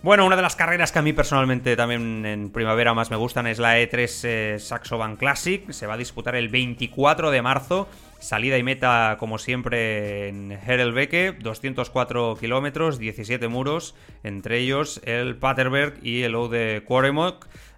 [0.02, 3.46] Bueno, una de las carreras que a mí personalmente también en primavera más me gustan
[3.46, 5.70] es la E3 eh, Saxo Bank Classic.
[5.70, 7.88] Se va a disputar el 24 de marzo.
[8.18, 11.36] Salida y meta, como siempre, en Herelbeke.
[11.38, 16.82] 204 kilómetros, 17 muros, entre ellos el Paterberg y el O de.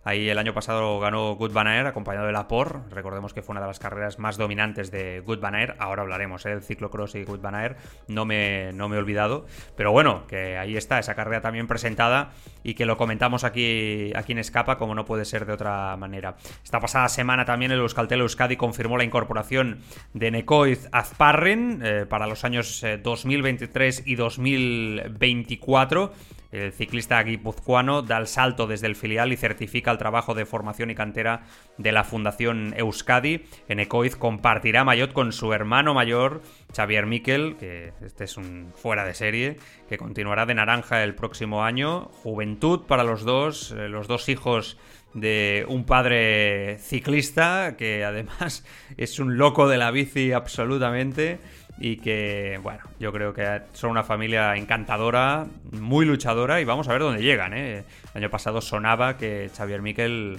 [0.07, 2.83] Ahí el año pasado ganó Good Van acompañado de la POR.
[2.91, 6.51] Recordemos que fue una de las carreras más dominantes de Good Van Ahora hablaremos ¿eh?
[6.51, 7.77] del ciclocross y Good Van
[8.09, 9.47] No me, no me he olvidado.
[9.77, 14.33] Pero bueno, que ahí está esa carrera también presentada y que lo comentamos aquí, aquí
[14.33, 16.37] en Escapa como no puede ser de otra manera.
[16.63, 19.79] Esta pasada semana también el Euskaltel Euskadi confirmó la incorporación
[20.13, 26.13] de Nekoiz Azparren eh, para los años 2023 eh, y 2024
[26.55, 30.91] el ciclista guipuzcoano da el salto desde el filial y certifica el trabajo de formación
[30.91, 31.43] y cantera
[31.79, 33.45] de la Fundación Euskadi.
[33.69, 36.43] En Ecoiz compartirá Mayot con su hermano mayor,
[36.75, 39.57] Xavier Miquel, que este es un fuera de serie,
[39.89, 42.11] que continuará de naranja el próximo año.
[42.23, 44.79] Juventud para los dos, eh, los dos hijos
[45.15, 48.65] de un padre ciclista, que además
[48.97, 51.39] es un loco de la bici absolutamente
[51.79, 56.93] y que, bueno, yo creo que son una familia encantadora, muy luchadora y vamos a
[56.93, 57.53] ver dónde llegan.
[57.53, 57.85] ¿eh?
[58.15, 60.39] El año pasado sonaba que Xavier Miquel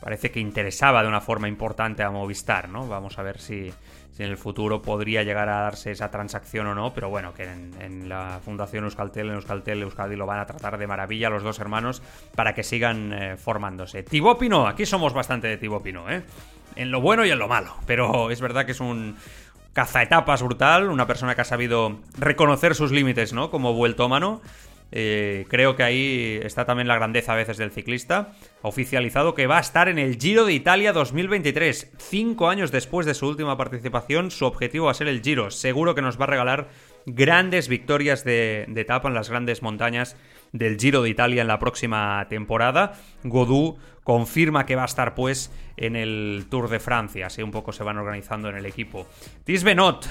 [0.00, 2.86] parece que interesaba de una forma importante a Movistar, ¿no?
[2.86, 3.72] Vamos a ver si,
[4.16, 7.44] si en el futuro podría llegar a darse esa transacción o no, pero bueno, que
[7.44, 11.58] en, la Fundación Euskaltel, en Euskaltel, Euskadi lo van a tratar de maravilla los dos
[11.58, 12.02] hermanos
[12.34, 14.04] para que sigan eh, formándose.
[14.04, 16.22] Thibaut Pinot, aquí somos bastante de Thibaut Pinot, ¿eh?
[16.76, 19.16] En lo bueno y en lo malo, pero es verdad que es un
[19.76, 23.50] cazaetapas brutal, una persona que ha sabido reconocer sus límites, ¿no?
[23.50, 24.40] Como vueltómano.
[24.90, 28.32] Eh, creo que ahí está también la grandeza a veces del ciclista.
[28.62, 31.92] Oficializado que va a estar en el Giro de Italia 2023.
[31.98, 35.50] Cinco años después de su última participación, su objetivo va a ser el Giro.
[35.50, 36.68] Seguro que nos va a regalar
[37.04, 40.16] grandes victorias de, etapa en las grandes montañas
[40.52, 42.94] del Giro de Italia en la próxima temporada.
[43.24, 47.26] Godú confirma que va a estar pues en el Tour de Francia.
[47.26, 49.08] Así un poco se van organizando en el equipo.
[49.42, 50.08] Tis Benot,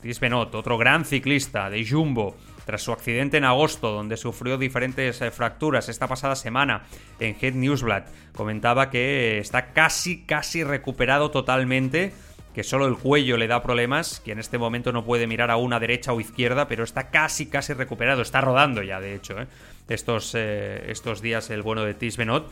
[0.00, 5.20] Tis Benot, otro gran ciclista de Jumbo tras su accidente en agosto, donde sufrió diferentes
[5.20, 6.84] eh, fracturas esta pasada semana
[7.18, 8.04] en Head Newsblad,
[8.36, 12.12] comentaba que está casi, casi recuperado totalmente
[12.54, 15.56] que solo el cuello le da problemas, que en este momento no puede mirar a
[15.56, 19.48] una derecha o izquierda, pero está casi, casi recuperado, está rodando ya, de hecho, ¿eh?
[19.88, 22.50] Estos, eh, estos días el bueno de Tis Benot.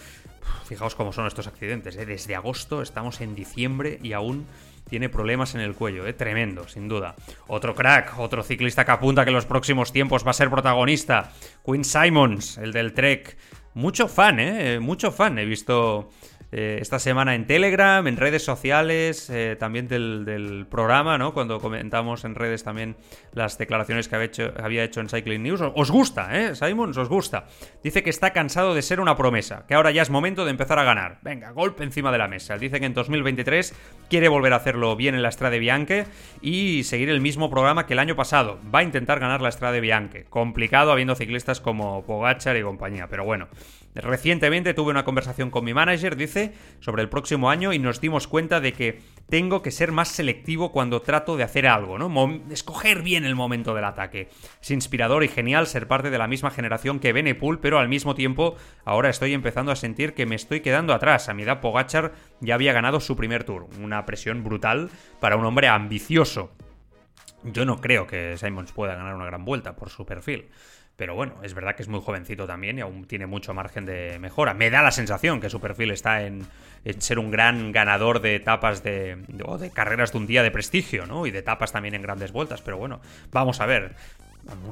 [0.66, 4.46] Fijaos cómo son estos accidentes, desde agosto estamos en diciembre y aún
[4.88, 6.12] tiene problemas en el cuello, ¿eh?
[6.12, 7.14] tremendo, sin duda.
[7.46, 11.32] Otro crack, otro ciclista que apunta que en los próximos tiempos va a ser protagonista,
[11.64, 13.36] Quinn Simons, el del Trek.
[13.74, 14.80] Mucho fan, ¿eh?
[14.80, 15.38] Mucho fan.
[15.38, 16.10] He visto
[16.54, 21.32] eh, esta semana en Telegram, en redes sociales, eh, también del, programa, ¿no?
[21.32, 22.96] Cuando comentamos en redes también
[23.32, 25.62] las declaraciones que había hecho, en Cycling News.
[25.74, 26.54] Os gusta, ¿eh?
[26.54, 27.46] Simons, os gusta.
[27.82, 30.78] Dice que está cansado de ser una promesa, que ahora ya es momento de empezar
[30.78, 31.18] a ganar.
[31.22, 32.58] Venga, golpe encima de la mesa.
[32.58, 33.74] Dice que en 2023
[34.10, 36.04] quiere volver a hacerlo bien en la Strade Bianche
[36.42, 38.58] y seguir el mismo programa que el año pasado.
[38.74, 40.24] Va a intentar ganar la Strade Bianche.
[40.24, 43.48] Complicado habiendo ciclistas como Pogachar y compañía, pero bueno.
[43.94, 48.26] Recientemente tuve una conversación con mi manager, dice, sobre el próximo año y nos dimos
[48.26, 52.10] cuenta de que tengo que ser más selectivo cuando trato de hacer algo, ¿no?
[52.50, 54.30] escoger bien el momento del ataque.
[54.62, 58.14] Es inspirador y genial ser parte de la misma generación que Benepool, pero al mismo
[58.14, 61.28] tiempo ahora estoy empezando a sentir que me estoy quedando atrás.
[61.28, 65.44] A mi edad Pogachar ya había ganado su primer tour, una presión brutal para un
[65.44, 66.52] hombre ambicioso.
[67.44, 70.48] Yo no creo que Simons pueda ganar una gran vuelta por su perfil.
[71.02, 74.20] Pero bueno, es verdad que es muy jovencito también y aún tiene mucho margen de
[74.20, 74.54] mejora.
[74.54, 76.46] Me da la sensación que su perfil está en,
[76.98, 81.04] ser un gran ganador de etapas de, o de carreras de un día de prestigio,
[81.06, 81.26] ¿no?
[81.26, 82.62] Y de etapas también en grandes vueltas.
[82.62, 83.00] Pero bueno,
[83.32, 83.96] vamos a ver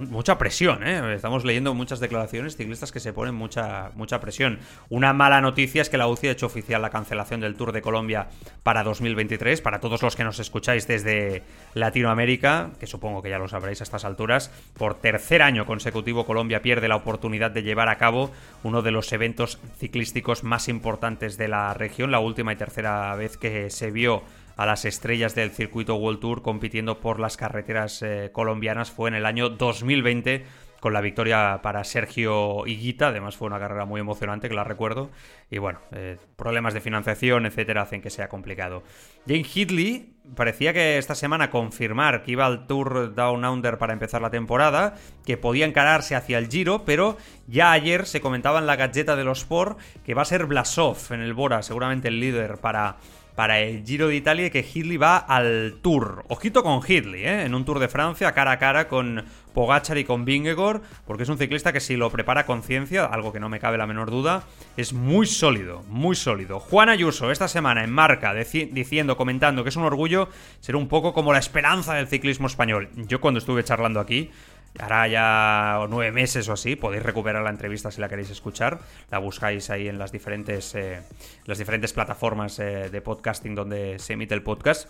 [0.09, 1.15] mucha presión, ¿eh?
[1.15, 4.59] Estamos leyendo muchas declaraciones ciclistas que se ponen mucha, mucha presión.
[4.89, 7.83] Una mala noticia es que la UCI ha hecho oficial la cancelación del Tour de
[7.83, 8.29] Colombia
[8.63, 9.61] para 2023.
[9.61, 11.43] Para todos los que nos escucháis desde
[11.75, 16.63] Latinoamérica, que supongo que ya lo sabréis a estas alturas, por tercer año consecutivo Colombia
[16.63, 18.31] pierde la oportunidad de llevar a cabo
[18.63, 23.37] uno de los eventos ciclísticos más importantes de la región, la última y tercera vez
[23.37, 24.23] que se vio
[24.61, 28.91] a las estrellas del circuito World Tour compitiendo por las carreteras eh, colombianas.
[28.91, 30.45] Fue en el año 2020
[30.81, 35.11] con la victoria para Sergio Higuita, además fue una carrera muy emocionante que la recuerdo,
[35.51, 38.83] y bueno, eh, problemas de financiación, etcétera, hacen que sea complicado.
[39.27, 44.21] Jane Hidley parecía que esta semana confirmar que iba al Tour Down Under para empezar
[44.21, 44.95] la temporada,
[45.25, 49.25] que podía encararse hacia el Giro, pero ya ayer se comentaba en la galleta de
[49.25, 52.97] los Sport que va a ser Blasov en el Bora, seguramente el líder para
[53.41, 56.27] para el Giro de Italia y que Hidley va al Tour.
[56.29, 57.45] Ojito con Hidley, ¿eh?
[57.47, 59.25] en un Tour de Francia cara a cara con
[59.55, 63.33] Pogachar y con Vingegaard, porque es un ciclista que si lo prepara con ciencia, algo
[63.33, 64.45] que no me cabe la menor duda,
[64.77, 66.61] es muy sólido, muy sólido.
[66.61, 70.29] Juan Ayuso esta semana en marca diciendo, comentando que es un orgullo
[70.61, 72.91] ser un poco como la esperanza del ciclismo español.
[72.95, 74.31] Yo cuando estuve charlando aquí
[74.79, 76.77] hará ya nueve meses o así.
[76.77, 78.81] Podéis recuperar la entrevista si la queréis escuchar.
[79.11, 81.03] La buscáis ahí en las diferentes, eh,
[81.47, 84.89] las diferentes plataformas eh, de podcasting donde se emite el podcast.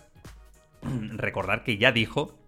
[0.82, 2.38] Recordar que ya dijo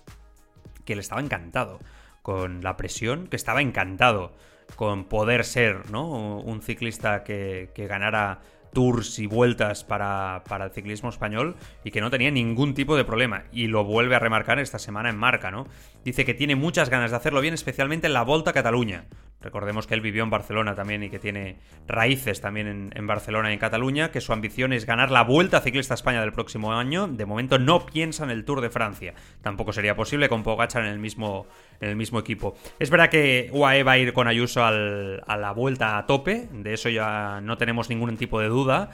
[0.85, 1.79] que él estaba encantado
[2.23, 4.33] con la presión, que estaba encantado
[4.77, 6.39] con poder ser ¿no?
[6.39, 8.41] un ciclista que, que ganara
[8.73, 13.05] tours y vueltas para, para, el ciclismo español y que no tenía ningún tipo de
[13.05, 13.45] problema.
[13.53, 15.67] Y lo vuelve a remarcar esta semana en marca, ¿no?
[16.05, 19.07] Dice que tiene muchas ganas de hacerlo bien, especialmente en la Volta a Cataluña.
[19.43, 23.55] Recordemos que él vivió en Barcelona también y que tiene raíces también en, Barcelona y
[23.55, 27.09] en Cataluña, que su ambición es ganar la Vuelta Ciclista España del próximo año.
[27.09, 29.15] De momento no piensa en el Tour de Francia.
[29.43, 31.47] Tampoco sería posible con Pogachar en el mismo,
[31.81, 32.57] en el mismo equipo.
[32.79, 36.75] Es verdad que UAE va a ir con Ayuso a la Vuelta a tope, de
[36.75, 38.91] eso ya no tenemos ningún tipo de duda.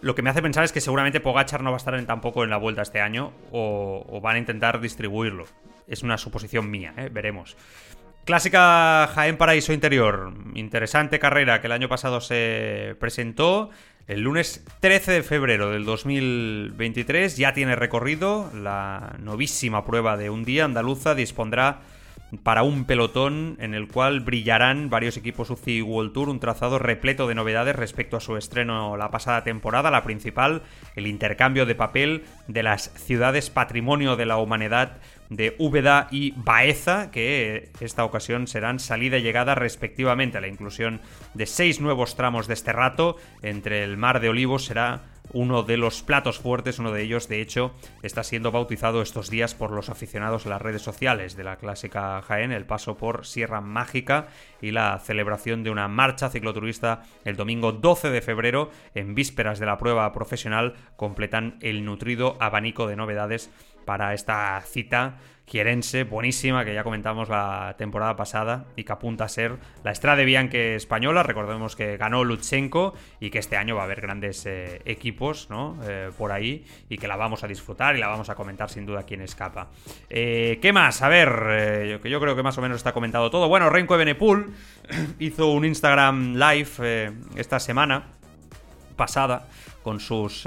[0.00, 2.50] Lo que me hace pensar es que seguramente Pogachar no va a estar tampoco en
[2.50, 5.44] la Vuelta este año o, van a intentar distribuirlo.
[5.88, 7.08] Es una suposición mía, ¿eh?
[7.10, 7.56] veremos.
[8.28, 10.34] Clásica Jaén Paraíso Interior.
[10.52, 13.70] Interesante carrera que el año pasado se presentó.
[14.06, 20.44] El lunes 13 de febrero del 2023 ya tiene recorrido la novísima prueba de un
[20.44, 21.80] día andaluza dispondrá
[22.42, 27.26] para un pelotón en el cual brillarán varios equipos UCI World Tour, un trazado repleto
[27.26, 30.62] de novedades respecto a su estreno la pasada temporada, la principal,
[30.94, 34.98] el intercambio de papel de las ciudades patrimonio de la humanidad
[35.30, 40.40] de Úbeda y Baeza, que esta ocasión serán salida y llegada respectivamente.
[40.40, 41.00] La inclusión
[41.34, 45.76] de seis nuevos tramos de este rato entre el Mar de Olivos será uno de
[45.76, 49.90] los platos fuertes, uno de ellos de hecho está siendo bautizado estos días por los
[49.90, 54.28] aficionados en las redes sociales de la clásica Jaén, el paso por Sierra Mágica
[54.62, 59.66] y la celebración de una marcha cicloturista el domingo 12 de febrero en vísperas de
[59.66, 63.50] la prueba profesional completan el nutrido abanico de novedades
[63.88, 69.28] para esta cita quierense, buenísima, que ya comentamos la temporada pasada y que apunta a
[69.28, 71.22] ser la Estrada Bianche española.
[71.22, 75.78] Recordemos que ganó Lutsenko y que este año va a haber grandes eh, equipos ¿no?
[75.88, 78.84] Eh, por ahí y que la vamos a disfrutar y la vamos a comentar sin
[78.84, 79.68] duda quien escapa.
[80.10, 81.00] Eh, ¿Qué más?
[81.00, 83.48] A ver, que yo creo que más o menos está comentado todo.
[83.48, 84.52] Bueno, Renko Benepul
[85.18, 88.08] hizo un Instagram live esta semana
[88.96, 89.48] pasada
[89.82, 90.46] con sus,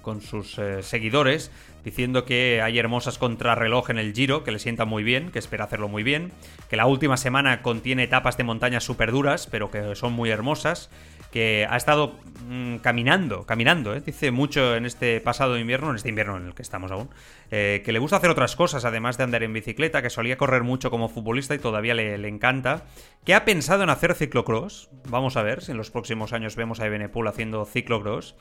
[0.00, 1.50] con sus seguidores
[1.84, 5.64] diciendo que hay hermosas contrarreloj en el Giro, que le sienta muy bien, que espera
[5.64, 6.32] hacerlo muy bien,
[6.68, 10.90] que la última semana contiene etapas de montaña súper duras, pero que son muy hermosas,
[11.32, 14.02] que ha estado mm, caminando, caminando, ¿eh?
[14.04, 17.08] dice mucho en este pasado invierno, en este invierno en el que estamos aún,
[17.50, 20.62] eh, que le gusta hacer otras cosas, además de andar en bicicleta, que solía correr
[20.62, 22.84] mucho como futbolista y todavía le, le encanta,
[23.24, 26.80] que ha pensado en hacer ciclocross, vamos a ver si en los próximos años vemos
[26.80, 28.36] a Ebenepul haciendo ciclocross,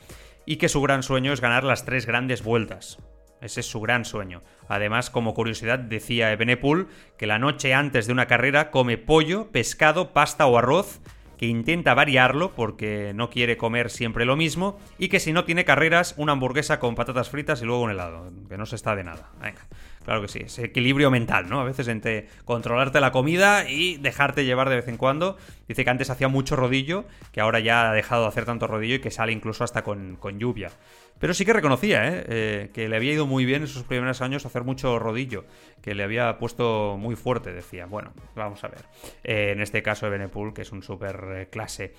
[0.46, 2.98] y que su gran sueño es ganar las tres grandes vueltas.
[3.42, 4.42] Ese es su gran sueño.
[4.68, 10.14] Además, como curiosidad, decía Ebenepul que la noche antes de una carrera come pollo, pescado,
[10.14, 11.02] pasta o arroz,
[11.42, 15.66] que intenta variarlo porque no quiere comer siempre lo mismo, y que si no tiene
[15.66, 19.04] carreras, una hamburguesa con patatas fritas y luego un helado, que no se está de
[19.04, 19.32] nada.
[19.42, 19.68] Venga.
[20.04, 21.60] Claro que sí, ese equilibrio mental, ¿no?
[21.60, 25.38] A veces entre controlarte la comida y dejarte llevar de vez en cuando.
[25.68, 28.96] Dice que antes hacía mucho rodillo, que ahora ya ha dejado de hacer tanto rodillo
[28.96, 30.72] y que sale incluso hasta con, con lluvia.
[31.22, 32.26] Pero sí que reconocía ¿eh?
[32.28, 32.70] ¿eh?
[32.74, 35.46] que le había ido muy bien en sus primeros años hacer mucho rodillo,
[35.84, 37.86] que le había puesto muy fuerte, decía.
[37.86, 38.80] Bueno, vamos a ver.
[39.24, 41.94] Eh, en este caso de Benepul, que es un super clase.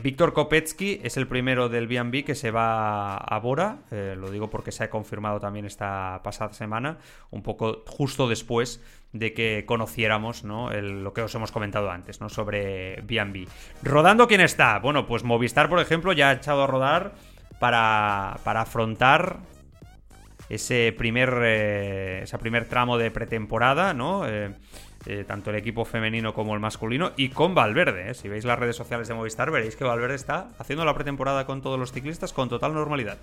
[0.00, 4.70] Víctor Kopetsky es el primero del BB que se va a Bora, lo digo porque
[4.70, 6.98] se ha confirmado también esta pasada semana,
[7.30, 8.80] un poco justo después
[9.12, 10.70] de que conociéramos ¿no?
[10.70, 12.28] lo que os hemos comentado antes ¿no?
[12.28, 13.48] sobre BB.
[13.82, 14.78] ¿Rodando quién está?
[14.78, 17.12] Bueno, pues Movistar, por ejemplo, ya ha echado a rodar
[17.62, 19.38] para, para afrontar
[20.48, 24.26] ese primer, eh, ese primer tramo de pretemporada, ¿no?
[24.26, 24.52] Eh,
[25.06, 28.14] eh, tanto el equipo femenino como el masculino, y con Valverde.
[28.14, 31.62] Si veis las redes sociales de Movistar, veréis que Valverde está haciendo la pretemporada con
[31.62, 33.18] todos los ciclistas con total normalidad.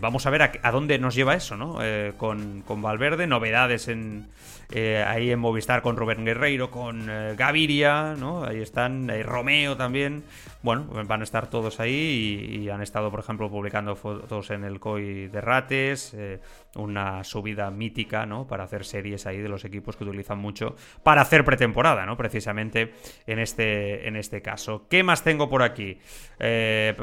[0.00, 1.78] Vamos a ver a, dónde nos lleva eso, ¿no?
[2.16, 4.28] Con, con, Valverde, novedades en,
[4.74, 7.06] ahí en Movistar con Rubén Guerreiro, con
[7.36, 8.44] Gaviria, ¿no?
[8.44, 10.24] Ahí están, Romeo también
[10.66, 14.80] bueno, van a estar todos ahí y, han estado, por ejemplo, publicando fotos en el
[14.80, 16.40] COI de Rates, eh,
[16.74, 18.48] una subida mítica, ¿no?
[18.48, 22.16] Para hacer series ahí de los equipos que utilizan mucho para hacer pretemporada, ¿no?
[22.16, 22.94] Precisamente
[23.28, 24.86] en este, en este caso.
[24.90, 26.00] ¿Qué más tengo por aquí?
[26.40, 26.96] Eh,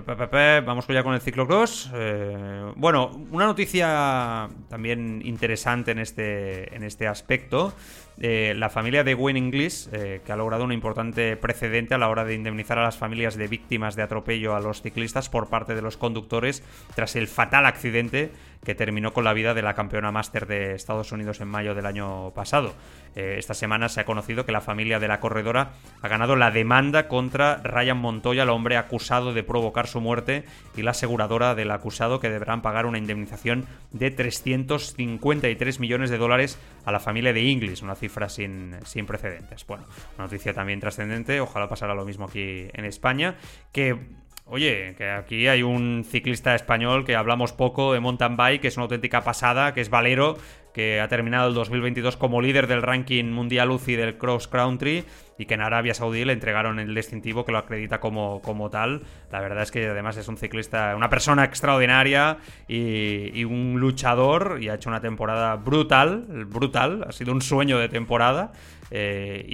[0.66, 1.90] vamos ya con el ciclocross.
[1.94, 2.33] Eh,
[2.76, 7.74] bueno, una noticia también interesante en este, en este aspecto.
[8.20, 12.10] Eh, la familia de Wayne English, eh, que ha logrado un importante precedente a la
[12.10, 15.74] hora de indemnizar a las familias de víctimas de atropello a los ciclistas por parte
[15.74, 16.64] de los conductores
[16.96, 18.32] tras el fatal accidente
[18.64, 21.86] que terminó con la vida de la campeona máster de Estados Unidos en mayo del
[21.86, 22.74] año pasado.
[23.16, 26.52] Eh, esta semana se ha conocido que la familia de la corredora ha ganado la
[26.52, 30.46] demanda contra Ryan Montoya, el hombre acusado de provocar su muerte,
[30.76, 36.58] y la aseguradora del acusado que deberán pagar una indemnización de 353 millones de dólares
[36.86, 39.66] a la familia de Inglis, una cifra sin, sin precedentes.
[39.66, 43.36] Bueno, una noticia también trascendente, ojalá pasara lo mismo aquí en España,
[43.72, 48.68] que Oye, que aquí hay un ciclista español que hablamos poco de mountain bike, que
[48.68, 50.38] es una auténtica pasada, que es Valero,
[50.74, 55.06] que ha terminado el 2022 como líder del ranking mundial UCI del cross country
[55.38, 59.02] y que en Arabia Saudí le entregaron el distintivo que lo acredita como, como tal.
[59.32, 64.70] La verdad es que además es un ciclista, una persona extraordinaria y, un luchador y
[64.70, 68.52] ha hecho una temporada brutal, brutal, ha sido un sueño de temporada.
[68.92, 69.46] Eh,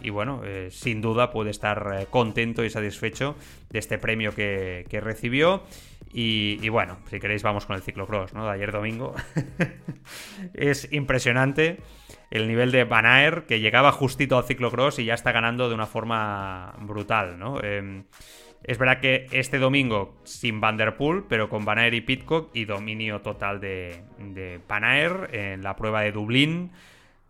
[0.00, 3.34] y, bueno, eh, sin duda puede estar eh, contento y satisfecho
[3.70, 5.62] de este premio que, que recibió.
[6.14, 8.44] Y, bueno, si queréis vamos con el ciclocross, ¿no?
[8.44, 9.14] De ayer domingo.
[10.54, 11.78] es impresionante
[12.30, 15.86] el nivel de Van que llegaba justito al ciclocross y ya está ganando de una
[15.86, 17.62] forma brutal, ¿no?
[17.62, 18.04] Em,
[18.62, 22.64] Es verdad que este domingo sin Van Der Poel, pero con Van y Pitcock y
[22.64, 24.84] dominio total de, de Van
[25.32, 26.72] en la prueba de Dublín.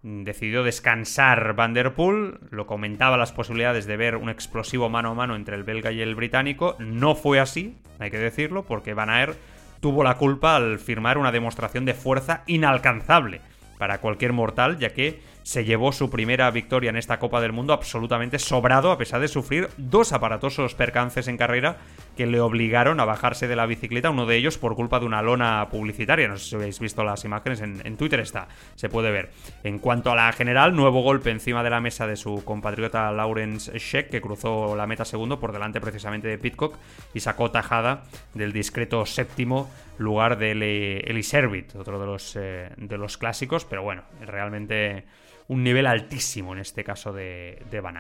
[0.03, 5.15] Decidió descansar Van Der Poel, lo comentaba las posibilidades de ver un explosivo mano a
[5.15, 6.75] mano entre el belga y el británico.
[6.81, 9.39] No fue así, hay que decirlo, porque Van Aert
[9.81, 13.41] tuvo la culpa al firmar una demostración de fuerza inalcanzable
[13.79, 17.73] para cualquier mortal, ya que se llevó su primera victoria en esta Copa del Mundo
[17.73, 21.79] absolutamente sobrado a pesar de sufrir dos aparatosos percances en carrera
[22.17, 25.23] que le obligaron a bajarse de la bicicleta, uno de ellos por culpa de una
[25.23, 26.29] lona publicitaria.
[26.29, 29.31] No sé si habéis visto las imágenes, en, Twitter está, se puede ver.
[29.65, 33.79] En cuanto a la general, nuevo golpe encima de la mesa de su compatriota Lawrence
[33.79, 36.77] Sheck, que cruzó la meta segundo por delante precisamente de Pitcock
[37.15, 42.99] y sacó tajada del discreto séptimo lugar de Eli Servit, otro de los, eh, de
[42.99, 45.05] los clásicos, pero bueno, realmente
[45.49, 47.97] un nivel altísimo en este caso de, de Van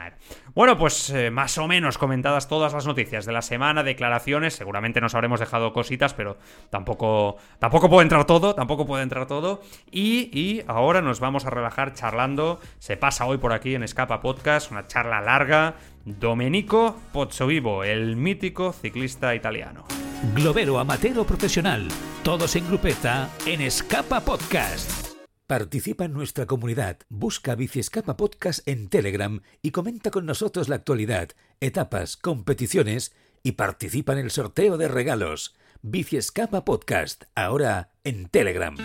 [0.55, 5.01] Bueno, pues eh, más o menos comentadas todas las noticias de la semana, declaraciones, seguramente
[5.01, 6.39] nos habremos dejado cositas, pero
[6.71, 9.61] tampoco, tampoco puede entrar todo, tampoco puede entrar todo.
[9.91, 14.21] Y, y ahora nos vamos a relajar charlando, se pasa hoy por aquí en Escapa
[14.21, 15.75] Podcast, una charla larga,
[16.05, 19.85] Domenico Pozzovivo, el mítico ciclista italiano.
[20.23, 21.89] Globero amateur o profesional,
[22.23, 25.19] todos en grupeta en Escapa Podcast.
[25.49, 31.31] Participa en nuestra comunidad, busca Biciescapa Podcast en Telegram y comenta con nosotros la actualidad,
[31.61, 33.13] etapas, competiciones
[33.43, 35.57] y participa en el sorteo de regalos.
[35.83, 38.77] Biciescapa Podcast, ahora en Telegram.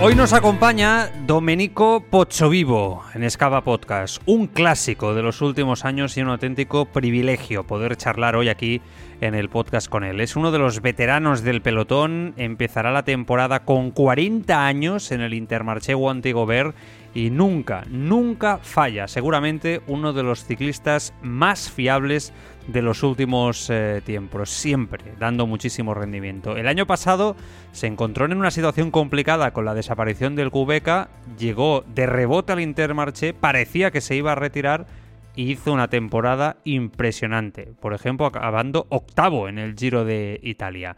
[0.00, 6.22] Hoy nos acompaña Domenico Pozzovivo en Escapa Podcast, un clásico de los últimos años y
[6.22, 8.80] un auténtico privilegio poder charlar hoy aquí
[9.20, 10.20] en el podcast con él.
[10.20, 15.34] Es uno de los veteranos del pelotón, empezará la temporada con 40 años en el
[15.34, 16.76] Intermarché Wanty-Gobert
[17.12, 19.08] y nunca, nunca falla.
[19.08, 22.32] Seguramente uno de los ciclistas más fiables
[22.68, 26.56] de los últimos eh, tiempos, siempre dando muchísimo rendimiento.
[26.56, 27.34] El año pasado
[27.72, 31.08] se encontró en una situación complicada con la desaparición del Cubeca,
[31.38, 34.86] llegó de rebote al Intermarché, parecía que se iba a retirar
[35.34, 37.72] y hizo una temporada impresionante.
[37.80, 40.96] Por ejemplo, acabando octavo en el Giro de Italia.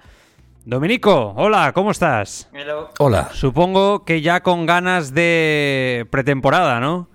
[0.65, 2.51] Domenico, hola, ¿cómo estás?
[2.99, 3.31] Hola.
[3.33, 7.09] Supongo que ya con ganas de pretemporada, ¿no?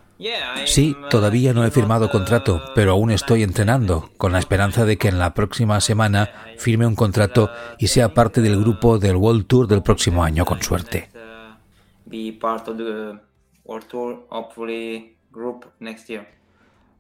[0.66, 5.10] Sí, todavía no he firmado contrato, pero aún estoy entrenando, con la esperanza de que
[5.10, 7.50] en la próxima semana firme un contrato
[7.80, 11.10] y sea parte del grupo del World Tour del próximo año, con suerte.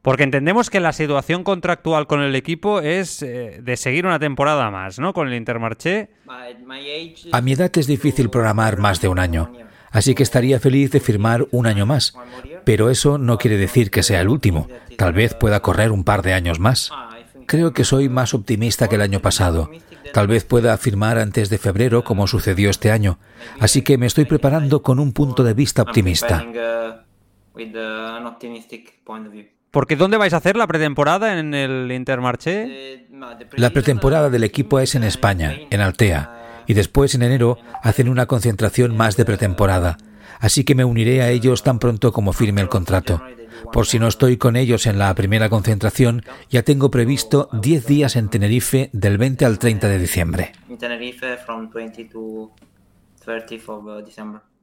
[0.01, 4.70] Porque entendemos que la situación contractual con el equipo es eh, de seguir una temporada
[4.70, 5.13] más, ¿no?
[5.13, 6.09] Con el Intermarché.
[7.32, 9.51] A mi edad es difícil programar más de un año,
[9.91, 12.13] así que estaría feliz de firmar un año más.
[12.63, 14.67] Pero eso no quiere decir que sea el último.
[14.97, 16.91] Tal vez pueda correr un par de años más.
[17.45, 19.69] Creo que soy más optimista que el año pasado.
[20.13, 23.19] Tal vez pueda firmar antes de febrero como sucedió este año.
[23.59, 26.45] Así que me estoy preparando con un punto de vista optimista.
[29.71, 33.07] Porque ¿dónde vais a hacer la pretemporada en el Intermarché?
[33.57, 36.34] La pretemporada del equipo es en España, en Altea,
[36.68, 39.97] y después en enero hacen una concentración más de pretemporada.
[40.39, 43.22] Así que me uniré a ellos tan pronto como firme el contrato.
[43.72, 48.16] Por si no estoy con ellos en la primera concentración, ya tengo previsto 10 días
[48.16, 50.51] en Tenerife del 20 al 30 de diciembre.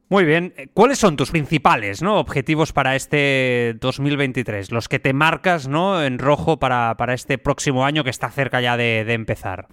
[0.09, 0.53] Muy bien.
[0.75, 2.19] ¿Cuáles son tus principales ¿no?
[2.19, 4.71] objetivos para este 2023?
[4.71, 6.03] Los que te marcas ¿no?
[6.05, 9.69] en rojo para, para este próximo año que está cerca ya de, de empezar.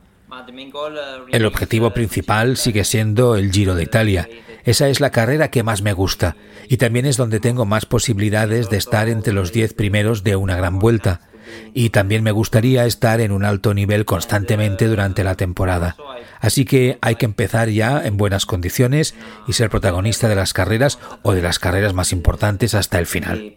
[1.32, 4.30] El objetivo principal sigue siendo el Giro de Italia.
[4.64, 6.36] Esa es la carrera que más me gusta
[6.68, 10.56] y también es donde tengo más posibilidades de estar entre los 10 primeros de una
[10.56, 11.22] gran vuelta.
[11.74, 15.96] Y también me gustaría estar en un alto nivel constantemente durante la temporada.
[16.40, 19.16] Así que hay que empezar ya en buenas condiciones
[19.48, 23.56] y ser protagonista de las carreras o de las carreras más importantes hasta el final.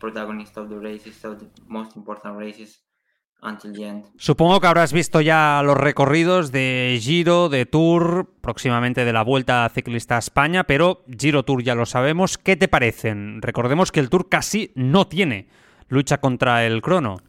[4.17, 9.69] Supongo que habrás visto ya los recorridos de Giro, de Tour, próximamente de la Vuelta
[9.75, 12.39] Ciclista a España, pero Giro Tour ya lo sabemos.
[12.39, 13.43] ¿Qué te parecen?
[13.43, 15.49] Recordemos que el Tour casi no tiene
[15.93, 17.21] lucha contra el crono.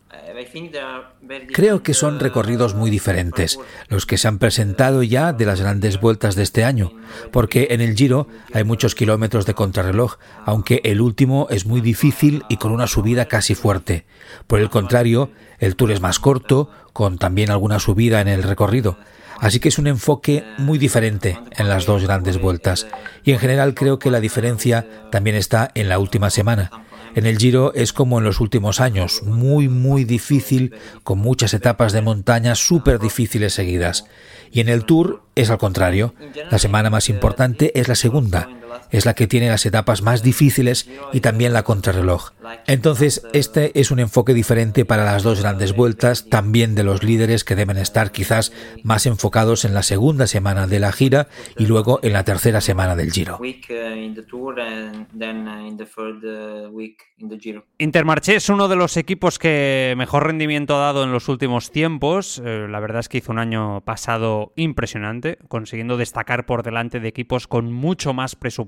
[1.54, 3.60] Creo que son recorridos muy diferentes
[3.90, 6.94] los que se han presentado ya de las grandes vueltas de este año,
[7.32, 12.44] porque en el Giro hay muchos kilómetros de contrarreloj, aunque el último es muy difícil
[12.48, 14.06] y con una subida casi fuerte.
[14.48, 18.98] Por el contrario, el Tour es más corto, con también alguna subida en el recorrido.
[19.40, 22.88] Así que es un enfoque muy diferente en las dos grandes vueltas.
[23.26, 26.72] Y en general creo que la diferencia también está en la última semana
[27.16, 31.94] En el Giro es como en los últimos años, muy, muy difícil, con muchas etapas
[31.94, 34.06] de montaña súper difíciles seguidas.
[34.52, 36.16] Y en el Tour es al contrario.
[36.50, 38.50] La semana más importante es la segunda,
[38.92, 42.32] es la que tiene las etapas más difíciles y también la contrarreloj.
[42.68, 47.44] Entonces, este es un enfoque diferente para las dos grandes vueltas, también de los líderes
[47.44, 48.52] que deben estar quizás
[48.84, 52.96] más enfocados en la segunda semana de la gira y luego en la tercera semana
[52.96, 53.40] del Giro.
[57.78, 62.42] Intermarché es uno de los equipos que mejor rendimiento ha dado en los últimos tiempos.
[62.44, 67.08] Eh, la verdad es que hizo un año pasado impresionante, consiguiendo destacar por delante de
[67.08, 68.63] equipos con mucho más presupuesto.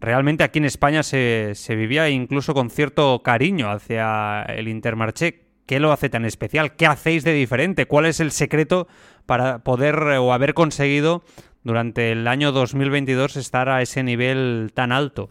[0.00, 5.44] Realmente aquí en España se, vivía incluso con cierto cariño hacia el Intermarché.
[5.66, 6.74] ¿Qué lo hace tan especial?
[6.74, 7.86] ¿Qué hacéis de diferente?
[7.86, 8.88] ¿Cuál es el secreto
[9.26, 11.22] para poder o haber conseguido
[11.62, 15.28] durante el año 2022 estar a ese nivel tan alto?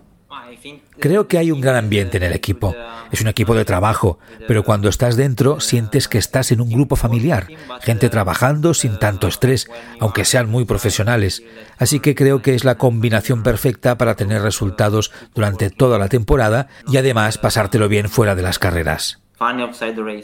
[1.00, 2.76] Creo que hay un gran ambiente en el equipo.
[3.12, 6.96] Es un equipo de trabajo, pero cuando estás dentro sientes que estás en un grupo
[6.96, 7.48] familiar,
[7.82, 9.70] gente trabajando sin tanto estrés,
[10.00, 11.44] aunque sean muy profesionales.
[11.78, 16.68] Así que creo que es la combinación perfecta para tener resultados durante toda la temporada
[16.88, 19.22] y además pasártelo bien fuera de las carreras.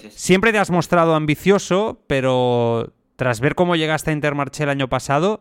[0.10, 5.40] Siempre te has mostrado ambicioso, pero tras ver cómo llegaste a Intermarché el año pasado,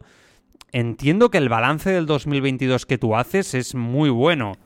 [0.75, 4.59] entiendo que el balance del 2022 que tú haces es muy bueno.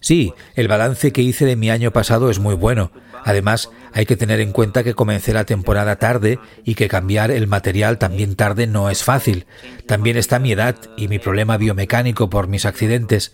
[0.00, 2.92] Sí, el balance que hice de mi año pasado es muy bueno.
[3.24, 7.46] Además, hay que tener en cuenta que comencé la temporada tarde y que cambiar el
[7.46, 9.46] material también tarde no es fácil.
[9.86, 13.32] También está mi edad y mi problema biomecánico por mis accidentes.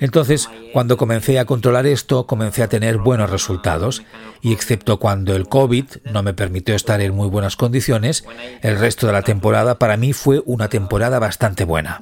[0.00, 4.02] Entonces, cuando comencé a controlar esto, comencé a tener buenos resultados
[4.42, 8.24] y excepto cuando el COVID no me permitió estar en muy buenas condiciones,
[8.62, 12.00] el resto de la temporada para mí fue una temporada bastante buena.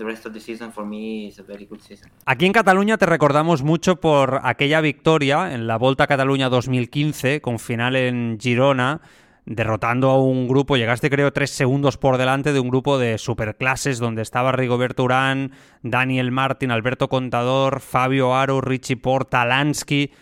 [2.25, 7.41] Aquí en Cataluña te recordamos mucho por aquella victoria en la Volta a Cataluña 2015
[7.41, 9.01] con final en Girona
[9.45, 13.99] derrotando a un grupo, llegaste creo tres segundos por delante de un grupo de superclases
[13.99, 20.13] donde estaba Rigoberto Urán, Daniel Martin, Alberto Contador, Fabio Aro, Richie Porta, Lansky.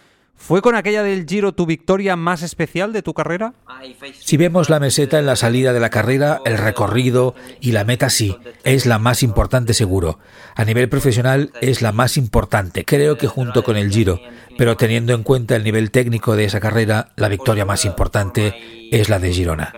[0.40, 3.52] ¿Fue con aquella del Giro tu victoria más especial de tu carrera?
[4.14, 8.08] Si vemos la meseta en la salida de la carrera, el recorrido y la meta
[8.08, 10.18] sí, es la más importante seguro.
[10.56, 14.18] A nivel profesional es la más importante, creo que junto con el Giro,
[14.56, 19.10] pero teniendo en cuenta el nivel técnico de esa carrera, la victoria más importante es
[19.10, 19.74] la de Girona.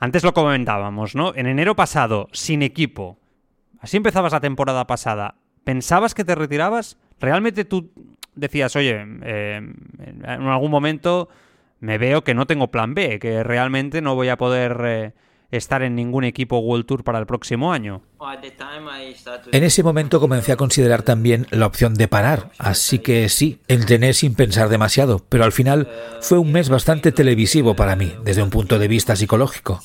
[0.00, 1.34] Antes lo comentábamos, ¿no?
[1.36, 3.18] En enero pasado, sin equipo,
[3.80, 6.96] así empezabas la temporada pasada, ¿pensabas que te retirabas?
[7.20, 7.90] ¿Realmente tú
[8.34, 11.28] decías, oye, eh, en algún momento
[11.80, 15.12] me veo que no tengo plan B, que realmente no voy a poder eh,
[15.50, 18.02] estar en ningún equipo World Tour para el próximo año?
[19.52, 24.12] En ese momento comencé a considerar también la opción de parar, así que sí, entrené
[24.12, 25.88] sin pensar demasiado, pero al final
[26.20, 29.80] fue un mes bastante televisivo para mí, desde un punto de vista psicológico.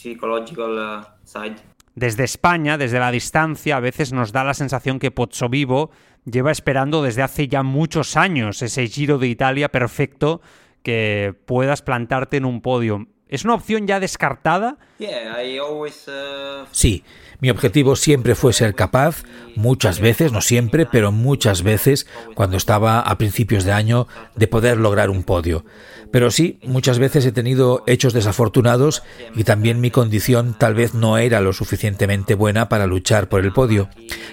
[1.94, 5.92] Desde España, desde la distancia, a veces nos da la sensación que Pozzo Vivo
[6.26, 10.42] lleva esperando desde hace ya muchos años ese Giro de Italia perfecto
[10.84, 13.08] que puedas plantarte en un podio.
[13.28, 14.78] ¿Es una opción ya descartada?
[15.02, 17.04] Uh, sí,
[17.40, 19.24] mi objetivo siempre fue ser capaz,
[19.56, 24.78] muchas veces, no siempre, pero muchas veces, cuando estaba a principios de año, de poder
[24.78, 25.66] lograr un podio.
[26.12, 29.02] Pero sí, muchas veces he tenido hechos desafortunados
[29.36, 33.54] y también mi condición tal vez no era lo suficientemente buena para luchar por el
[33.54, 33.90] podio.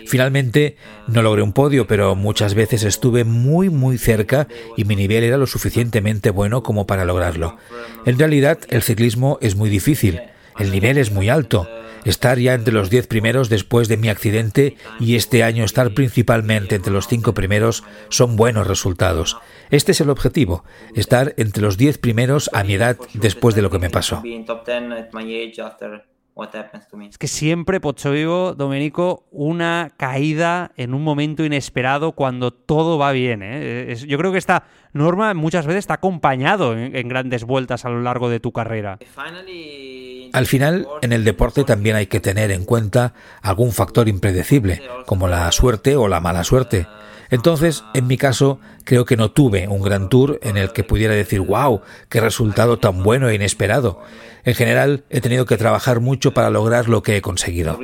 [0.07, 5.25] Finalmente, no logré un podio, pero muchas veces estuve muy muy cerca y mi nivel
[5.25, 7.57] era lo suficientemente bueno como para lograrlo.
[8.05, 10.21] En realidad, el ciclismo es muy difícil,
[10.59, 11.69] el nivel es muy alto
[12.05, 16.77] estar ya entre los diez primeros después de mi accidente y este año estar principalmente
[16.77, 19.37] entre los cinco primeros son buenos resultados.
[19.71, 23.71] Este es el objetivo, estar entre los diez primeros a mi edad después de lo
[23.71, 24.23] que me pasó.
[27.11, 33.11] Es que siempre, Pocho Vivo, Domenico, una caída en un momento inesperado cuando todo va
[33.11, 33.41] bien.
[33.43, 33.97] ¿eh?
[34.07, 38.29] yo creo que esta norma muchas veces está acompañado en, grandes vueltas a lo largo
[38.29, 38.99] de tu carrera.
[40.33, 45.27] Al final, en el deporte también hay que tener en cuenta algún factor impredecible, como
[45.27, 46.87] la suerte o la mala suerte.
[47.31, 51.15] Entonces, en mi caso, creo que no tuve un gran tour en el que pudiera
[51.15, 54.01] decir, wow, qué resultado tan bueno e inesperado.
[54.45, 57.79] En general, he tenido que trabajar mucho para lograr lo que he conseguido.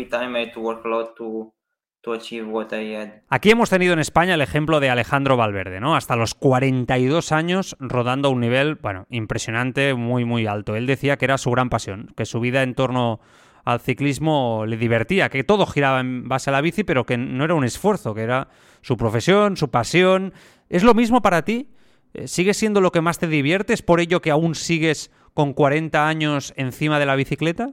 [3.28, 5.96] Aquí hemos tenido en España el ejemplo de Alejandro Valverde, ¿no?
[5.96, 10.76] Hasta los 42 años rodando a un nivel, bueno, impresionante, muy, muy alto.
[10.76, 13.20] Él decía que era su gran pasión, que su vida en torno
[13.64, 17.44] al ciclismo le divertía, que todo giraba en base a la bici, pero que no
[17.44, 18.48] era un esfuerzo, que era
[18.82, 20.34] su profesión, su pasión.
[20.68, 21.68] ¿Es lo mismo para ti?
[22.12, 23.72] Eh, ¿Sigue siendo lo que más te divierte?
[23.72, 27.70] ¿Es por ello que aún sigues con 40 años encima de la bicicleta?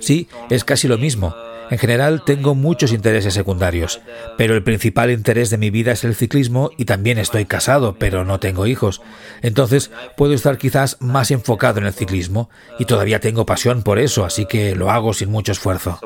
[0.00, 1.34] Sí, es casi lo mismo.
[1.70, 4.00] En general tengo muchos intereses secundarios,
[4.36, 8.24] pero el principal interés de mi vida es el ciclismo y también estoy casado, pero
[8.24, 9.02] no tengo hijos.
[9.42, 14.24] Entonces puedo estar quizás más enfocado en el ciclismo y todavía tengo pasión por eso,
[14.24, 16.00] así que lo hago sin mucho esfuerzo.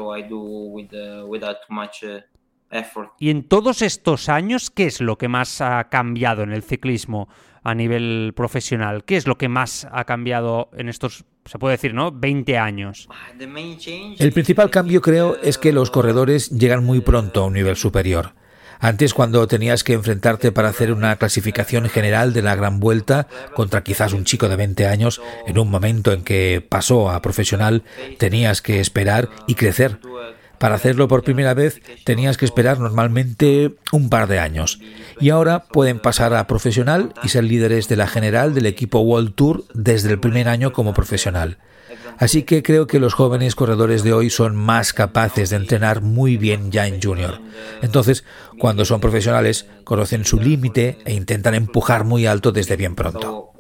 [3.18, 7.28] Y en todos estos años, ¿qué es lo que más ha cambiado en el ciclismo
[7.62, 9.04] a nivel profesional?
[9.04, 12.12] ¿Qué es lo que más ha cambiado en estos, se puede decir, ¿no?
[12.12, 13.08] 20 años.
[14.18, 18.34] El principal cambio creo es que los corredores llegan muy pronto a un nivel superior.
[18.80, 23.82] Antes, cuando tenías que enfrentarte para hacer una clasificación general de la gran vuelta contra
[23.82, 27.82] quizás un chico de 20 años, en un momento en que pasó a profesional,
[28.18, 29.98] tenías que esperar y crecer.
[30.58, 34.80] Para hacerlo por primera vez tenías que esperar normalmente un par de años
[35.20, 39.34] y ahora pueden pasar a profesional y ser líderes de la general del equipo World
[39.34, 41.58] Tour desde el primer año como profesional.
[42.18, 46.36] Así que creo que los jóvenes corredores de hoy son más capaces de entrenar muy
[46.36, 47.40] bien ya en junior.
[47.80, 48.24] Entonces,
[48.58, 53.52] cuando son profesionales, conocen su límite e intentan empujar muy alto desde bien pronto.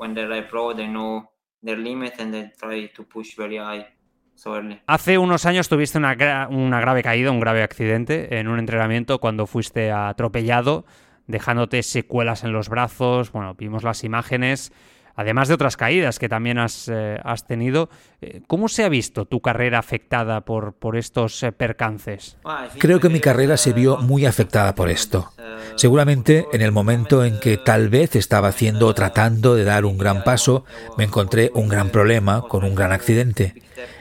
[4.86, 9.46] Hace unos años tuviste una, una, grave caída, un grave accidente en un entrenamiento cuando
[9.46, 10.84] fuiste atropellado,
[11.26, 13.32] dejándote secuelas en los brazos.
[13.32, 14.72] Bueno, vimos las imágenes
[15.18, 17.90] además de otras caídas que también has, eh, tenido.
[18.20, 22.36] Eh, ¿Cómo se ha visto tu carrera afectada por, estos eh, percances?
[22.78, 25.32] Creo que mi carrera se vio muy afectada por esto.
[25.74, 29.98] Seguramente en el momento en que tal vez estaba haciendo o tratando de dar un
[29.98, 30.64] gran paso,
[30.96, 33.54] me encontré un gran problema con un gran accidente.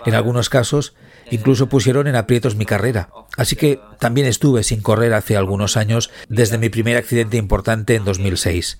[0.05, 0.95] En algunos casos,
[1.31, 3.09] incluso pusieron en aprietos mi carrera.
[3.37, 8.05] Así que también estuve sin correr hace algunos años desde mi primer accidente importante en
[8.05, 8.79] 2006.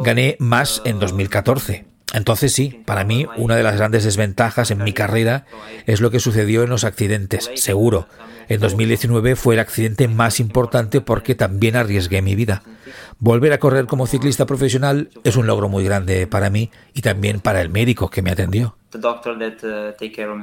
[0.00, 1.93] Gané más en 2014.
[2.12, 5.46] Entonces sí, para mí una de las grandes desventajas en mi carrera
[5.86, 8.06] es lo que sucedió en los accidentes, seguro.
[8.48, 12.62] En 2019 fue el accidente más importante porque también arriesgué mi vida.
[13.18, 17.40] Volver a correr como ciclista profesional es un logro muy grande para mí y también
[17.40, 18.76] para el médico que me atendió.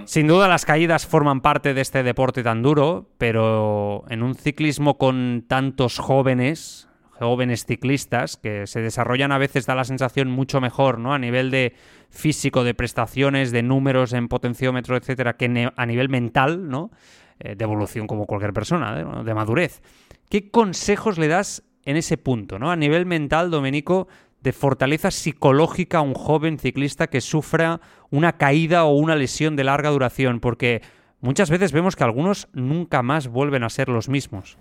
[0.05, 4.97] Sin duda las caídas forman parte de este deporte tan duro, pero en un ciclismo
[4.97, 6.89] con tantos jóvenes,
[7.25, 11.13] jóvenes ciclistas que se desarrollan a veces da la sensación mucho mejor, ¿no?
[11.13, 11.73] A nivel de
[12.09, 16.91] físico, de prestaciones, de números en potenciómetro, etcétera, que a nivel mental, ¿no?
[17.39, 19.81] Eh, de evolución como cualquier persona, de madurez.
[20.29, 22.71] ¿Qué consejos le das en ese punto, ¿no?
[22.71, 24.07] A nivel mental, Domenico,
[24.41, 29.63] de fortaleza psicológica a un joven ciclista que sufra una caída o una lesión de
[29.63, 30.81] larga duración, porque
[31.21, 34.57] Muchas veces vemos que algunos nunca más vuelven a ser los mismos.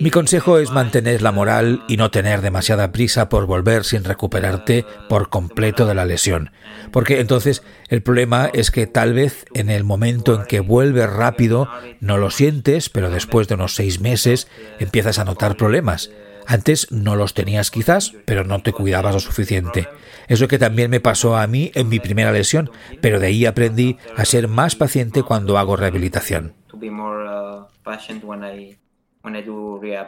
[0.00, 4.86] Mi consejo es mantener la moral y no tener demasiada prisa por volver sin recuperarte
[5.10, 6.52] por completo de la lesión.
[6.90, 11.68] Porque entonces el problema es que tal vez en el momento en que vuelves rápido
[12.00, 14.48] no lo sientes, pero después de unos seis meses
[14.78, 16.10] empiezas a notar problemas.
[16.50, 19.86] Antes no los tenías quizás, pero no te cuidabas lo suficiente.
[20.28, 22.70] Es lo que también me pasó a mí en mi primera lesión,
[23.02, 26.54] pero de ahí aprendí a ser más paciente cuando hago rehabilitación.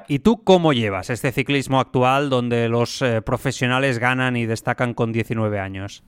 [0.08, 5.12] ¿Y tú cómo llevas este ciclismo actual donde los eh, profesionales ganan y destacan con
[5.12, 6.04] 19 años?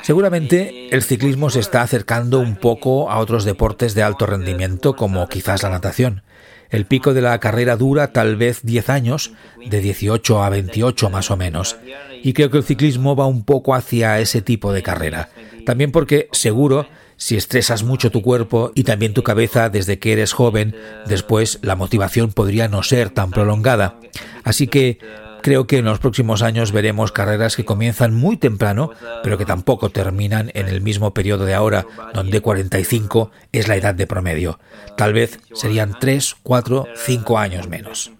[0.00, 5.28] Seguramente el ciclismo se está acercando un poco a otros deportes de alto rendimiento como
[5.28, 6.22] quizás la natación.
[6.70, 9.32] El pico de la carrera dura tal vez 10 años,
[9.64, 11.76] de 18 a 28 más o menos.
[12.22, 15.28] Y creo que el ciclismo va un poco hacia ese tipo de carrera.
[15.66, 16.86] También porque, seguro,
[17.16, 20.74] si estresas mucho tu cuerpo y también tu cabeza desde que eres joven,
[21.06, 23.98] después la motivación podría no ser tan prolongada.
[24.42, 24.98] Así que
[25.44, 28.92] Creo que en los próximos años veremos carreras que comienzan muy temprano,
[29.22, 33.94] pero que tampoco terminan en el mismo periodo de ahora, donde 45 es la edad
[33.94, 34.58] de promedio.
[34.96, 38.10] Tal vez serían 3, 4, 5 años menos.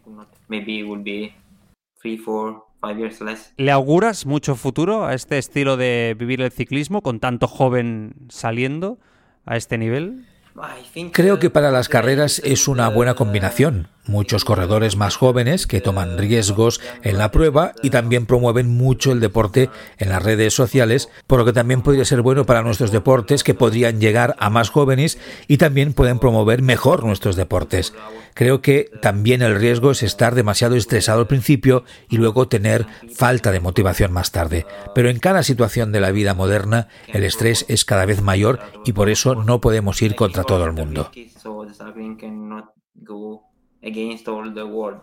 [3.56, 8.98] ¿Le auguras mucho futuro a este estilo de vivir el ciclismo con tanto joven saliendo
[9.46, 10.26] a este nivel?
[11.12, 13.88] Creo que para las carreras es una buena combinación.
[14.07, 19.18] Muchos corredores más jóvenes que toman riesgos en la prueba y también promueven mucho el
[19.18, 23.42] deporte en las redes sociales, por lo que también podría ser bueno para nuestros deportes
[23.42, 27.92] que podrían llegar a más jóvenes y también pueden promover mejor nuestros deportes.
[28.35, 33.53] Creo que también el riesgo es estar demasiado estresado al principio y luego tener falta
[33.53, 34.66] de motivación más tarde.
[34.95, 38.93] Pero en cada situación de la vida moderna el estrés es cada vez mayor y
[38.93, 41.11] por eso no podemos ir contra todo el mundo.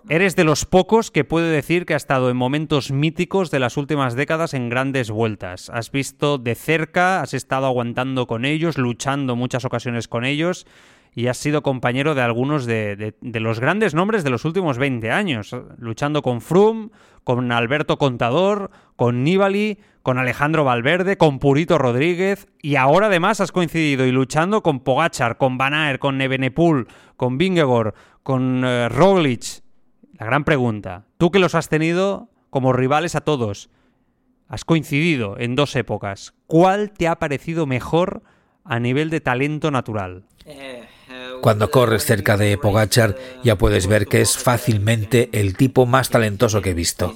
[0.09, 3.77] Eres de los pocos que puede decir que ha estado en momentos míticos de las
[3.77, 5.69] últimas décadas en grandes vueltas.
[5.69, 10.65] Has visto de cerca, has estado aguantando con ellos, luchando muchas ocasiones con ellos
[11.13, 15.55] y has sido compañero de algunos de, los grandes nombres de los últimos 20 años,
[15.77, 16.89] luchando con Froome,
[17.23, 23.51] con Alberto Contador, con Nibali, con Alejandro Valverde, con Purito Rodríguez y ahora además has
[23.51, 26.87] coincidido y luchando con Pogachar, con Van Aert, con Nebenepul,
[27.17, 27.93] con Vingegaard,
[28.23, 29.61] con uh, Roglic.
[30.17, 33.69] La gran pregunta, tú que los has tenido como rivales a todos,
[34.47, 38.23] has coincidido en dos épocas, ¿cuál te ha parecido mejor
[38.63, 40.25] a nivel de talento natural?
[40.45, 40.83] Eh,
[41.41, 46.61] cuando corres cerca de Pogachar ya puedes ver que es fácilmente el tipo más talentoso
[46.61, 47.13] que he visto.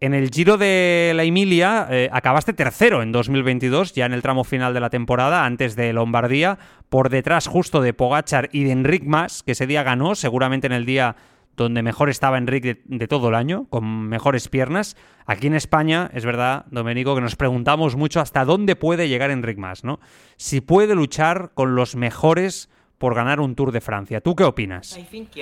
[0.00, 4.44] En el Giro de la Emilia eh, acabaste tercero en 2022, ya en el tramo
[4.44, 6.58] final de la temporada, antes de Lombardía,
[6.88, 10.72] por detrás justo de Pogachar y de Enric Mas, que ese día ganó, seguramente en
[10.72, 11.16] el día
[11.56, 14.96] donde mejor estaba Enrique de, todo el año, con mejores piernas.
[15.26, 19.58] Aquí en España, es verdad, Domenico, que nos preguntamos mucho hasta dónde puede llegar Enric
[19.58, 20.00] Mas, ¿no?
[20.36, 22.70] Si puede luchar con los mejores
[23.02, 24.20] por ganar un Tour de Francia.
[24.20, 24.96] ¿Tú qué opinas?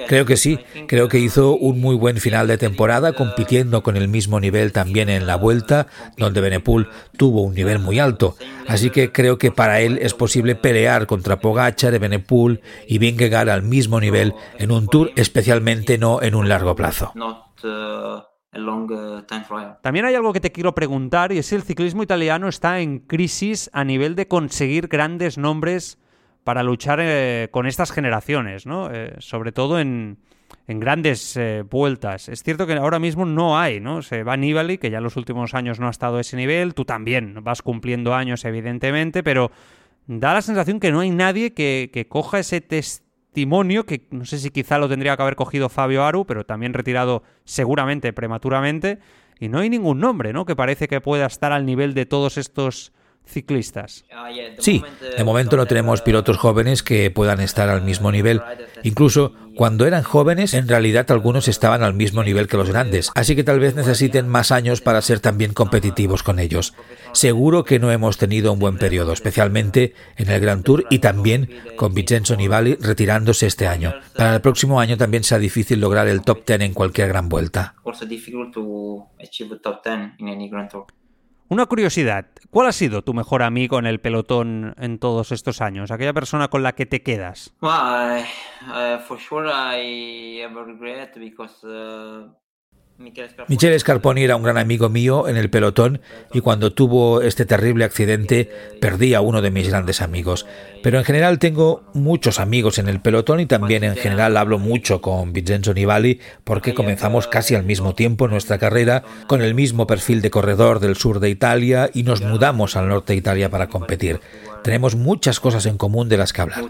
[0.08, 0.58] Creo que sí,
[0.88, 5.11] creo que hizo un muy buen final de temporada compitiendo con el mismo nivel también
[5.11, 5.86] en la vuelta,
[6.16, 6.88] donde Benepul
[7.18, 8.34] tuvo un nivel muy alto.
[8.66, 13.62] Así que creo que para él es posible pelear contra Pogacar, Benepul y Vingegaard al
[13.62, 17.12] mismo nivel en un Tour, especialmente no en un largo plazo.
[19.82, 23.00] También hay algo que te quiero preguntar y es si el ciclismo italiano está en
[23.00, 25.99] crisis a nivel de conseguir grandes nombres
[26.45, 28.91] para luchar eh, con estas generaciones, ¿no?
[28.93, 30.18] Eh, sobre todo en,
[30.66, 32.28] grandes eh, vueltas.
[32.28, 34.03] Es cierto que ahora mismo no hay, ¿no?
[34.03, 36.74] Se va Nibali, que ya en los últimos años no ha estado a ese nivel,
[36.74, 39.51] tú también vas cumpliendo años, evidentemente, pero
[40.07, 44.38] da la sensación que no hay nadie que, que coja ese testimonio, que no sé
[44.38, 48.99] si quizá lo tendría que haber cogido Fabio Aru, pero también retirado seguramente prematuramente,
[49.41, 50.45] y no hay ningún nombre, ¿no?
[50.45, 52.93] Que parece que pueda estar al nivel de todos estos
[53.25, 54.05] ciclistas.
[54.59, 54.83] Sí,
[55.16, 58.43] de momento no tenemos pilotos jóvenes que puedan estar al mismo nivel.
[58.83, 63.37] Incluso cuando eran jóvenes, en realidad algunos estaban al mismo nivel que los grandes, así
[63.37, 66.75] que tal vez necesiten más años para ser también competitivos con ellos.
[67.12, 71.51] Seguro que no hemos tenido un buen periodo, especialmente en el Grand Tour y también
[71.77, 73.95] con Vincenzo Nibali retirándose este año.
[74.16, 77.75] Para el próximo año también será difícil lograr el top 10 en cualquier gran vuelta.
[81.51, 85.90] Una curiosidad, ¿cuál ha sido tu mejor amigo en el pelotón en todos estos años?
[85.90, 87.53] Aquella persona con la que te quedas.
[87.61, 88.22] Uh,
[93.48, 96.03] Michele Scarponi era un gran amigo mío en el pelotón
[96.34, 100.46] y cuando tuvo este terrible accidente perdí a uno de mis grandes amigos.
[100.82, 105.01] Pero en general tengo muchos amigos en el pelotón y también en general hablo mucho
[105.01, 110.20] con Vincenzo Nibali porque comenzamos casi al mismo tiempo nuestra carrera con el mismo perfil
[110.20, 114.20] de corredor del sur de Italia y nos mudamos al norte de Italia para competir.
[114.62, 116.64] Tenemos muchas cosas en común de las que hablar.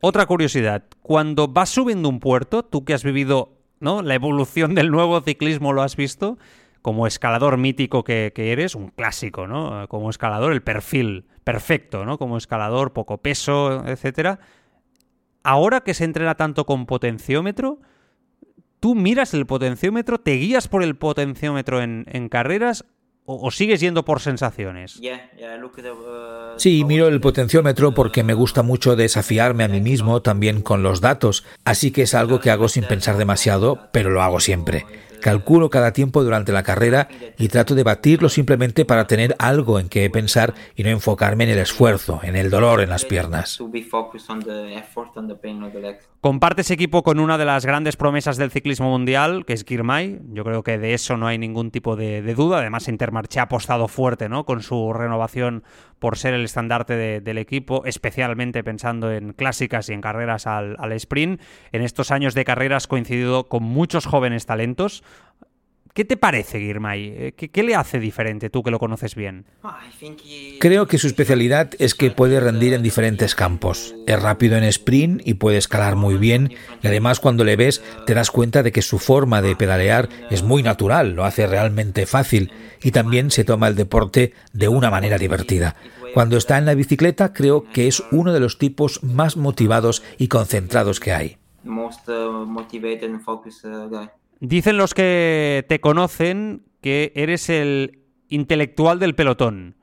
[0.00, 4.02] Otra curiosidad, cuando vas subiendo un puerto, tú que has vivido ¿no?
[4.02, 6.38] la evolución del nuevo ciclismo, lo has visto,
[6.82, 9.88] como escalador mítico que, eres, un clásico, ¿no?
[9.88, 12.16] Como escalador, el perfil perfecto, ¿no?
[12.16, 14.38] Como escalador, poco peso, etcétera.
[15.42, 17.80] Ahora que se entrena tanto con potenciómetro,
[18.78, 22.84] tú miras el potenciómetro, te guías por el potenciómetro en, en carreras
[23.28, 25.00] ¿O, sigues yendo por sensaciones?
[25.00, 30.84] Uh, sí, miro el potenciómetro porque me gusta mucho desafiarme a mí mismo también con
[30.84, 34.86] los datos, así que es algo que hago sin pensar demasiado, pero lo hago siempre.
[35.20, 39.88] Calculo cada tiempo durante la carrera y trato de batirlo simplemente para tener algo en
[39.88, 43.58] que pensar y no enfocarme en el esfuerzo, en el dolor en las piernas.
[46.26, 50.18] Compartes equipo con una de las grandes promesas del ciclismo mundial, que es Girmay.
[50.32, 52.58] Yo creo que de eso no hay ningún tipo de, duda.
[52.58, 54.44] Además, Intermarché ha apostado fuerte ¿no?
[54.44, 55.62] con su renovación
[56.00, 61.40] por ser el estandarte del equipo, especialmente pensando en clásicas y en carreras al, sprint.
[61.70, 65.04] En estos años de carreras coincidido con muchos jóvenes talentos.
[65.96, 67.04] ¿Qué te parece Girmay?
[67.06, 69.46] Eh, ¿Qué, le hace diferente tú que lo conoces bien?
[70.60, 73.94] Creo que su especialidad es que puede rendir en diferentes campos.
[74.06, 78.12] Es rápido en sprint y puede escalar muy bien y además cuando le ves te
[78.12, 82.52] das cuenta de que su forma de pedalear es muy natural, lo hace realmente fácil
[82.82, 85.76] y también se toma el deporte de una manera divertida.
[86.12, 90.28] Cuando está en la bicicleta creo que es uno de los tipos más motivados y
[90.28, 91.38] concentrados que hay.
[94.40, 99.76] Dicen los que te conocen que eres el intelectual del pelotón,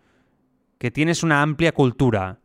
[0.77, 2.39] que tienes una amplia cultura.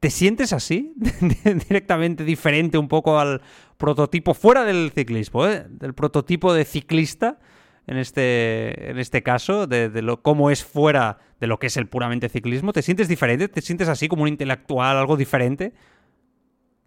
[0.00, 0.94] ¿Te sientes así?
[1.68, 3.40] Directamente diferente un poco al
[3.76, 5.66] prototipo fuera del ciclismo, ¿eh?
[5.68, 7.38] del prototipo de ciclista
[7.86, 11.88] en este, en este caso, de, lo, cómo es fuera de lo que es el
[11.88, 12.72] puramente ciclismo.
[12.72, 13.48] ¿Te sientes diferente?
[13.48, 15.72] ¿Te sientes así como un intelectual, algo diferente?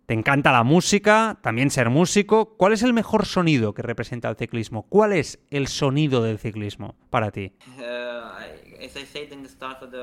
[0.06, 2.56] Te encanta la música, también ser músico.
[2.58, 4.84] ¿Cuál es el mejor sonido que representa el ciclismo?
[4.84, 7.54] ¿Cuál es el sonido del ciclismo para ti?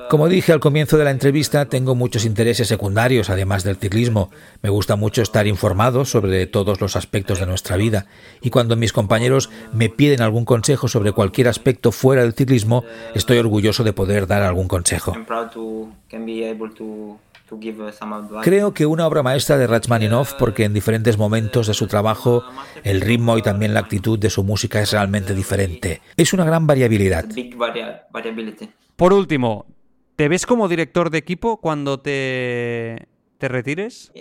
[0.09, 4.29] Como dije al comienzo de la entrevista, tengo muchos intereses secundarios además del ciclismo.
[4.61, 8.07] Me gusta mucho estar informado sobre todos los aspectos de nuestra vida
[8.41, 12.83] y cuando mis compañeros me piden algún consejo sobre cualquier aspecto fuera del ciclismo,
[13.15, 15.13] estoy orgulloso de poder dar algún consejo.
[18.43, 22.43] Creo que una obra maestra de Rachmaninoff porque en diferentes momentos de su trabajo
[22.83, 26.01] el ritmo y también la actitud de su música es realmente diferente.
[26.17, 27.25] Es una gran variabilidad.
[28.95, 29.65] Por último,
[30.15, 34.11] ¿te ves como director de equipo cuando te, te retires?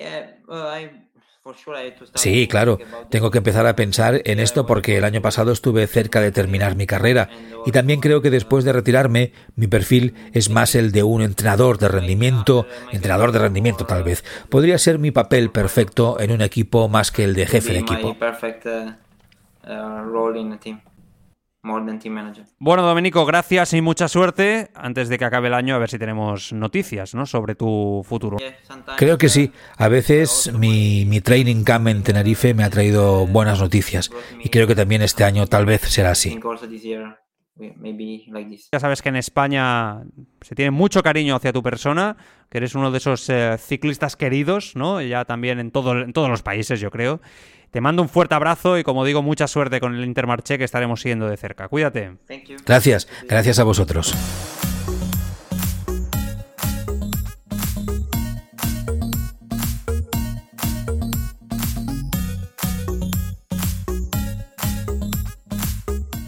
[2.14, 2.78] Sí, claro.
[3.10, 6.76] Tengo que empezar a pensar en esto porque el año pasado estuve cerca de terminar
[6.76, 7.28] mi carrera
[7.66, 11.78] y también creo que después de retirarme mi perfil es más el de un entrenador
[11.78, 14.24] de rendimiento, entrenador de rendimiento tal vez.
[14.48, 18.16] Podría ser mi papel perfecto en un equipo más que el de jefe de equipo.
[22.58, 24.70] Bueno, Domenico, gracias y mucha suerte.
[24.74, 27.24] Antes de que acabe el año, a ver si tenemos noticias ¿no?
[27.24, 28.38] sobre tu futuro.
[28.96, 29.52] Creo que sí.
[29.76, 34.10] A veces mi, mi training camp en Tenerife me ha traído buenas noticias
[34.42, 36.36] y creo que también este año tal vez será así.
[38.72, 40.02] Ya sabes que en España
[40.40, 42.16] se tiene mucho cariño hacia tu persona,
[42.48, 45.00] que eres uno de esos eh, ciclistas queridos, ¿no?
[45.02, 47.20] Ya también en, todo, en todos los países, yo creo.
[47.72, 51.00] Te mando un fuerte abrazo y como digo, mucha suerte con el Intermarché que estaremos
[51.00, 51.68] siguiendo de cerca.
[51.68, 52.18] Cuídate.
[52.66, 54.14] Gracias, gracias a vosotros.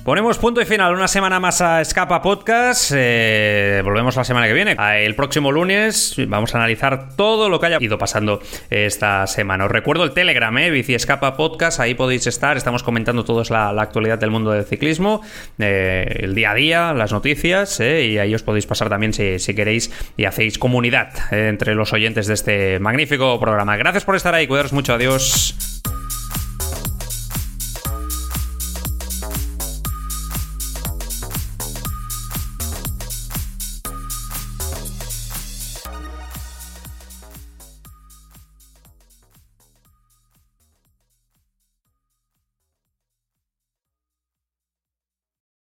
[0.05, 2.92] Ponemos punto y final una semana más a Escapa Podcast.
[2.94, 4.76] Eh, volvemos la semana que viene.
[5.02, 9.64] El próximo lunes vamos a analizar todo lo que haya ido pasando esta semana.
[9.64, 11.80] Os recuerdo el Telegram, eh, Escapa Podcast.
[11.80, 12.59] Ahí podéis estar.
[12.59, 15.22] Estamos comentando toda la, la actualidad del mundo del ciclismo,
[15.59, 17.80] eh, el día a día, las noticias.
[17.80, 21.94] Eh, y ahí os podéis pasar también si, si queréis y hacéis comunidad entre los
[21.94, 23.78] oyentes de este magnífico programa.
[23.78, 24.46] Gracias por estar ahí.
[24.46, 24.92] Cuidaros mucho.
[24.92, 25.55] Adiós.